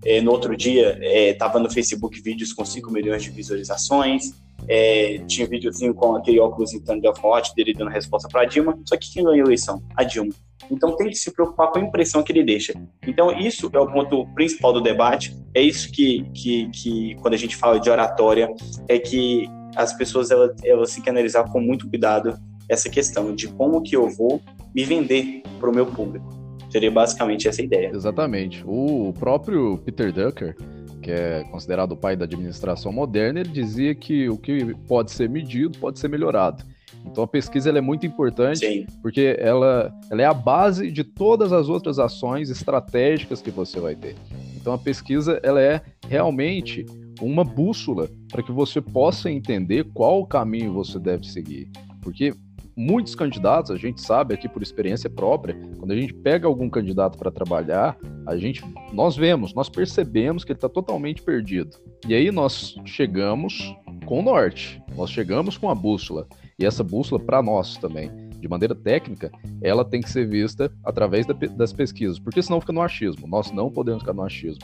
É, 0.06 0.22
no 0.22 0.32
outro 0.32 0.56
dia, 0.56 0.98
estava 1.02 1.60
é, 1.60 1.62
no 1.62 1.70
Facebook 1.70 2.22
vídeos 2.22 2.54
com 2.54 2.64
5 2.64 2.92
milhões 2.92 3.24
de 3.24 3.30
visualizações. 3.30 4.34
É, 4.68 5.20
tinha 5.28 5.48
videozinho 5.48 5.94
com 5.94 6.16
aquele 6.16 6.40
óculos 6.40 6.74
em 6.74 6.80
de 6.80 7.20
forte 7.20 7.54
dele 7.56 7.74
dando 7.74 7.92
resposta 7.92 8.28
para 8.28 8.46
Dilma. 8.46 8.78
Só 8.86 8.98
que 8.98 9.12
quem 9.12 9.24
ganhou 9.24 9.44
a 9.44 9.48
eleição? 9.48 9.82
A 9.96 10.04
Dilma. 10.04 10.34
Então 10.70 10.96
tem 10.96 11.08
que 11.10 11.16
se 11.16 11.32
preocupar 11.32 11.72
com 11.72 11.80
a 11.80 11.82
impressão 11.82 12.24
que 12.24 12.32
ele 12.32 12.44
deixa. 12.44 12.74
Então 13.06 13.32
isso 13.32 13.70
é 13.74 13.80
o 13.80 13.92
ponto 13.92 14.26
principal 14.34 14.74
do 14.74 14.82
debate. 14.82 15.36
É 15.54 15.62
isso 15.62 15.92
que, 15.92 16.24
que, 16.34 16.70
que 16.70 17.16
quando 17.22 17.34
a 17.34 17.38
gente 17.38 17.56
fala 17.56 17.80
de 17.80 17.90
oratória, 17.90 18.50
é 18.88 19.00
que 19.00 19.48
as 19.76 19.94
pessoas 19.94 20.32
elas, 20.32 20.52
elas 20.64 20.94
têm 20.94 21.04
que 21.04 21.10
analisar 21.10 21.44
com 21.52 21.62
muito 21.62 21.88
cuidado 21.90 22.38
essa 22.68 22.90
questão 22.90 23.34
de 23.34 23.48
como 23.48 23.82
que 23.82 23.96
eu 23.96 24.10
vou 24.10 24.42
me 24.76 24.84
vender 24.84 25.44
para 25.60 25.70
o 25.70 25.74
meu 25.74 25.86
público. 25.86 26.37
Seria 26.70 26.92
basicamente 26.92 27.48
essa 27.48 27.62
ideia. 27.62 27.92
Exatamente. 27.94 28.64
O 28.66 29.14
próprio 29.18 29.78
Peter 29.80 30.12
Drucker, 30.12 30.56
que 31.02 31.12
é 31.12 31.44
considerado 31.52 31.94
o 31.94 31.98
pai 31.98 32.16
da 32.16 32.26
administração 32.26 32.92
moderna, 32.92 33.40
ele 33.40 33.50
dizia 33.50 33.96
que 33.96 34.30
o 34.30 34.38
que 34.38 34.76
pode 34.88 35.12
ser 35.12 35.30
medido 35.30 35.78
pode 35.80 36.00
ser 36.00 36.10
melhorado. 36.10 36.64
Então 37.06 37.24
a 37.24 37.28
pesquisa 37.28 37.70
é 37.70 37.82
muito 37.82 38.06
importante 38.06 38.60
Sim. 38.60 38.86
porque 39.02 39.38
ela, 39.40 39.94
ela 40.12 40.22
é 40.22 40.26
a 40.26 40.34
base 40.34 40.92
de 40.92 41.04
todas 41.04 41.54
as 41.54 41.70
outras 41.70 42.00
ações 42.00 42.50
estratégicas 42.50 43.42
que 43.42 43.50
você 43.50 43.80
vai 43.80 43.96
ter. 43.96 44.16
Então 44.56 44.74
a 44.74 44.78
pesquisa 44.78 45.40
ela 45.44 45.62
é 45.62 45.82
realmente 46.08 46.86
uma 47.22 47.44
bússola 47.44 48.10
para 48.30 48.44
que 48.44 48.52
você 48.52 48.82
possa 48.82 49.32
entender 49.32 49.86
qual 49.94 50.20
o 50.20 50.28
caminho 50.28 50.74
você 50.74 51.00
deve 51.00 51.26
seguir. 51.26 51.70
Porque 52.02 52.34
muitos 52.78 53.16
candidatos, 53.16 53.72
a 53.72 53.76
gente 53.76 54.00
sabe 54.00 54.36
aqui 54.36 54.48
por 54.48 54.62
experiência 54.62 55.10
própria, 55.10 55.60
quando 55.80 55.92
a 55.92 55.96
gente 55.96 56.14
pega 56.14 56.48
algum 56.48 56.70
candidato 56.70 57.18
para 57.18 57.32
trabalhar, 57.32 57.98
a 58.28 58.38
gente, 58.38 58.64
nós 58.94 59.18
vemos, 59.18 59.52
nós 59.56 59.68
percebemos 59.68 60.44
que 60.44 60.52
ele 60.52 60.58
está 60.58 60.70
totalmente 60.70 61.24
perdido. 61.24 61.76
E 62.08 62.14
aí 62.14 62.32
nós 62.32 62.80
chegamos 62.86 63.76
com 64.06 64.20
o 64.20 64.22
norte, 64.22 64.80
nós 64.96 65.10
chegamos 65.10 65.58
com 65.58 65.70
a 65.70 65.76
bússola. 65.76 66.28
E 66.60 66.66
essa 66.66 66.84
bússola, 66.84 67.20
para 67.20 67.42
nós 67.42 67.78
também, 67.78 68.12
de 68.40 68.48
maneira 68.48 68.76
técnica, 68.76 69.32
ela 69.62 69.84
tem 69.84 70.02
que 70.02 70.10
ser 70.10 70.28
vista 70.28 70.72
através 70.84 71.26
da, 71.26 71.34
das 71.34 71.74
pesquisas, 71.74 72.20
porque 72.20 72.42
senão 72.42 72.62
fica 72.62 72.74
no 72.74 72.82
achismo. 72.82 73.28
Nós 73.28 73.52
não 73.52 73.72
podemos 73.72 74.02
ficar 74.02 74.14
no 74.14 74.24
achismo. 74.24 74.62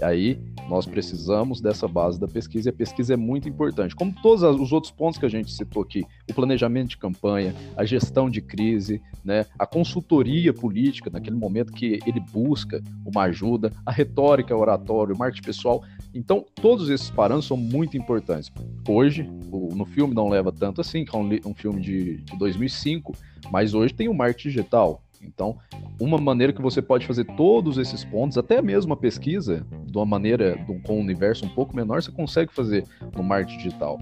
E 0.00 0.04
aí 0.04 0.40
nós 0.66 0.86
precisamos 0.86 1.60
dessa 1.60 1.86
base 1.86 2.18
da 2.18 2.26
pesquisa 2.26 2.68
e 2.68 2.70
a 2.70 2.72
pesquisa 2.72 3.12
é 3.12 3.16
muito 3.16 3.48
importante. 3.48 3.94
Como 3.94 4.14
todos 4.22 4.42
os 4.42 4.72
outros 4.72 4.90
pontos 4.90 5.18
que 5.18 5.26
a 5.26 5.28
gente 5.28 5.52
citou 5.52 5.82
aqui, 5.82 6.04
o 6.28 6.32
planejamento 6.32 6.90
de 6.90 6.96
campanha, 6.96 7.54
a 7.76 7.84
gestão 7.84 8.30
de 8.30 8.40
crise, 8.40 9.02
né, 9.22 9.44
a 9.58 9.66
consultoria 9.66 10.54
política, 10.54 11.10
naquele 11.10 11.36
momento 11.36 11.72
que 11.72 11.98
ele 12.06 12.20
busca 12.20 12.82
uma 13.04 13.24
ajuda, 13.24 13.72
a 13.84 13.92
retórica, 13.92 14.56
o 14.56 14.60
oratório, 14.60 15.14
o 15.14 15.18
marketing 15.18 15.44
pessoal. 15.44 15.82
Então, 16.14 16.46
todos 16.54 16.88
esses 16.88 17.10
parâmetros 17.10 17.48
são 17.48 17.56
muito 17.56 17.96
importantes. 17.96 18.50
Hoje, 18.88 19.22
no 19.50 19.84
filme 19.84 20.14
não 20.14 20.28
leva 20.28 20.50
tanto 20.50 20.80
assim, 20.80 21.04
que 21.04 21.14
é 21.14 21.18
um, 21.18 21.28
um 21.50 21.54
filme 21.54 21.80
de, 21.80 22.18
de 22.18 22.38
2005, 22.38 23.14
mas 23.50 23.74
hoje 23.74 23.92
tem 23.92 24.08
o 24.08 24.14
marketing 24.14 24.48
digital, 24.48 25.02
então, 25.22 25.58
uma 26.00 26.18
maneira 26.18 26.52
que 26.52 26.62
você 26.62 26.80
pode 26.80 27.06
fazer 27.06 27.24
todos 27.36 27.76
esses 27.78 28.04
pontos, 28.04 28.38
até 28.38 28.62
mesmo 28.62 28.92
a 28.92 28.96
pesquisa, 28.96 29.66
de 29.84 29.96
uma 29.96 30.06
maneira 30.06 30.58
com 30.84 30.96
um 30.96 31.00
universo 31.00 31.44
um 31.44 31.48
pouco 31.48 31.76
menor, 31.76 32.02
você 32.02 32.10
consegue 32.10 32.52
fazer 32.52 32.84
no 33.14 33.22
marketing 33.22 33.58
digital. 33.58 33.98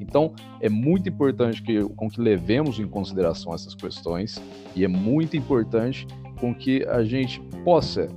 Então, 0.00 0.34
é 0.60 0.68
muito 0.68 1.08
importante 1.08 1.62
que, 1.62 1.80
com 1.80 2.10
que 2.10 2.20
levemos 2.20 2.78
em 2.78 2.86
consideração 2.86 3.54
essas 3.54 3.74
questões 3.74 4.42
e 4.74 4.84
é 4.84 4.88
muito 4.88 5.36
importante 5.36 6.06
com 6.40 6.54
que 6.54 6.84
a 6.86 7.04
gente 7.04 7.40
possa, 7.64 8.08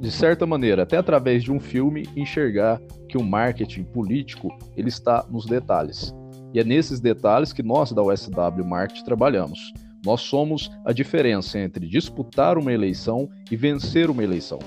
de 0.00 0.10
certa 0.10 0.44
maneira, 0.44 0.82
até 0.82 0.98
através 0.98 1.42
de 1.42 1.50
um 1.50 1.58
filme, 1.58 2.06
enxergar 2.14 2.80
que 3.08 3.16
o 3.16 3.24
marketing 3.24 3.84
político 3.84 4.54
ele 4.76 4.88
está 4.88 5.24
nos 5.30 5.46
detalhes. 5.46 6.14
E 6.52 6.60
é 6.60 6.64
nesses 6.64 7.00
detalhes 7.00 7.52
que 7.52 7.62
nós 7.62 7.92
da 7.92 8.02
USW 8.02 8.64
Marketing 8.64 9.04
trabalhamos. 9.04 9.72
Nós 10.04 10.22
somos 10.22 10.70
a 10.84 10.92
diferença 10.92 11.58
entre 11.58 11.86
disputar 11.86 12.56
uma 12.56 12.72
eleição 12.72 13.28
e 13.50 13.56
vencer 13.56 14.10
uma 14.10 14.24
eleição. 14.24 14.58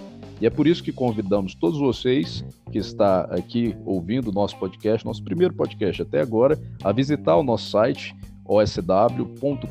E 0.41 0.45
é 0.45 0.49
por 0.49 0.67
isso 0.67 0.83
que 0.83 0.91
convidamos 0.91 1.55
todos 1.55 1.79
vocês 1.79 2.43
que 2.71 2.77
está 2.77 3.21
aqui 3.25 3.75
ouvindo 3.85 4.29
o 4.29 4.33
nosso 4.33 4.57
podcast, 4.57 5.05
nosso 5.05 5.23
primeiro 5.23 5.53
podcast 5.53 6.01
até 6.01 6.21
agora, 6.21 6.59
a 6.83 6.91
visitar 6.91 7.37
o 7.37 7.43
nosso 7.43 7.69
site 7.69 8.15
osw.com.br 8.45 9.67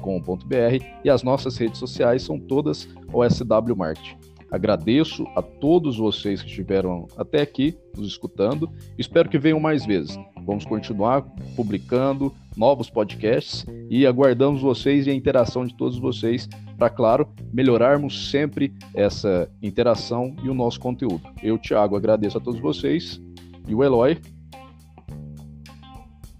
e 1.04 1.10
as 1.10 1.22
nossas 1.22 1.56
redes 1.58 1.78
sociais 1.78 2.22
são 2.22 2.38
todas 2.38 2.88
OSW 3.12 3.76
Marketing. 3.76 4.21
Agradeço 4.52 5.26
a 5.34 5.40
todos 5.40 5.96
vocês 5.96 6.42
que 6.42 6.48
estiveram 6.50 7.08
até 7.16 7.40
aqui 7.40 7.74
nos 7.96 8.06
escutando. 8.06 8.68
Espero 8.98 9.30
que 9.30 9.38
venham 9.38 9.58
mais 9.58 9.86
vezes. 9.86 10.14
Vamos 10.44 10.66
continuar 10.66 11.22
publicando 11.56 12.30
novos 12.54 12.90
podcasts 12.90 13.64
e 13.88 14.06
aguardamos 14.06 14.60
vocês 14.60 15.06
e 15.06 15.10
a 15.10 15.14
interação 15.14 15.64
de 15.64 15.74
todos 15.74 15.98
vocês 15.98 16.46
para, 16.76 16.90
claro, 16.90 17.26
melhorarmos 17.50 18.30
sempre 18.30 18.74
essa 18.94 19.50
interação 19.62 20.36
e 20.44 20.50
o 20.50 20.54
nosso 20.54 20.78
conteúdo. 20.78 21.22
Eu, 21.42 21.56
Thiago, 21.56 21.96
agradeço 21.96 22.36
a 22.36 22.40
todos 22.40 22.60
vocês 22.60 23.18
e 23.66 23.74
o 23.74 23.82
Eloy. 23.82 24.18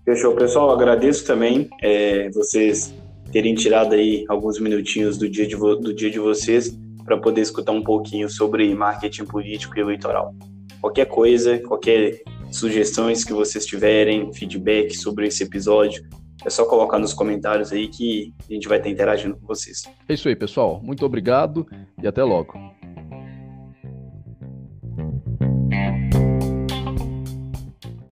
Fechou, 0.05 0.35
pessoal. 0.35 0.71
Agradeço 0.71 1.27
também 1.27 1.67
é, 1.81 2.29
vocês 2.29 2.95
terem 3.33 3.55
tirado 3.55 3.95
aí 3.95 4.27
alguns 4.29 4.61
minutinhos 4.61 5.17
do 5.17 5.27
dia 5.31 5.47
de, 5.47 5.57
do 5.57 5.95
dia 5.95 6.11
de 6.11 6.19
vocês 6.19 6.79
para 7.05 7.19
poder 7.19 7.41
escutar 7.41 7.73
um 7.73 7.83
pouquinho 7.83 8.29
sobre 8.29 8.75
marketing 8.75 9.25
político 9.25 9.77
e 9.79 9.81
eleitoral. 9.81 10.35
Qualquer 10.81 11.07
coisa, 11.07 11.59
qualquer 11.61 12.23
sugestões 12.51 13.25
que 13.25 13.33
vocês 13.33 13.65
tiverem, 13.65 14.33
feedback 14.33 14.95
sobre 14.95 15.29
esse 15.29 15.45
episódio, 15.45 16.05
é 16.45 16.51
só 16.51 16.65
colocar 16.65 16.99
nos 16.99 17.15
comentários 17.15 17.73
aí 17.73 17.89
que 17.89 18.33
a 18.51 18.53
gente 18.53 18.69
vai 18.69 18.79
estar 18.79 18.91
interagindo 18.91 19.37
com 19.37 19.47
vocês. 19.47 19.83
É 20.09 20.15
isso 20.15 20.29
aí, 20.29 20.35
pessoal. 20.35 20.81
Muito 20.83 21.07
obrigado 21.07 21.67
e 22.03 22.07
até 22.07 22.23
logo. 22.25 22.55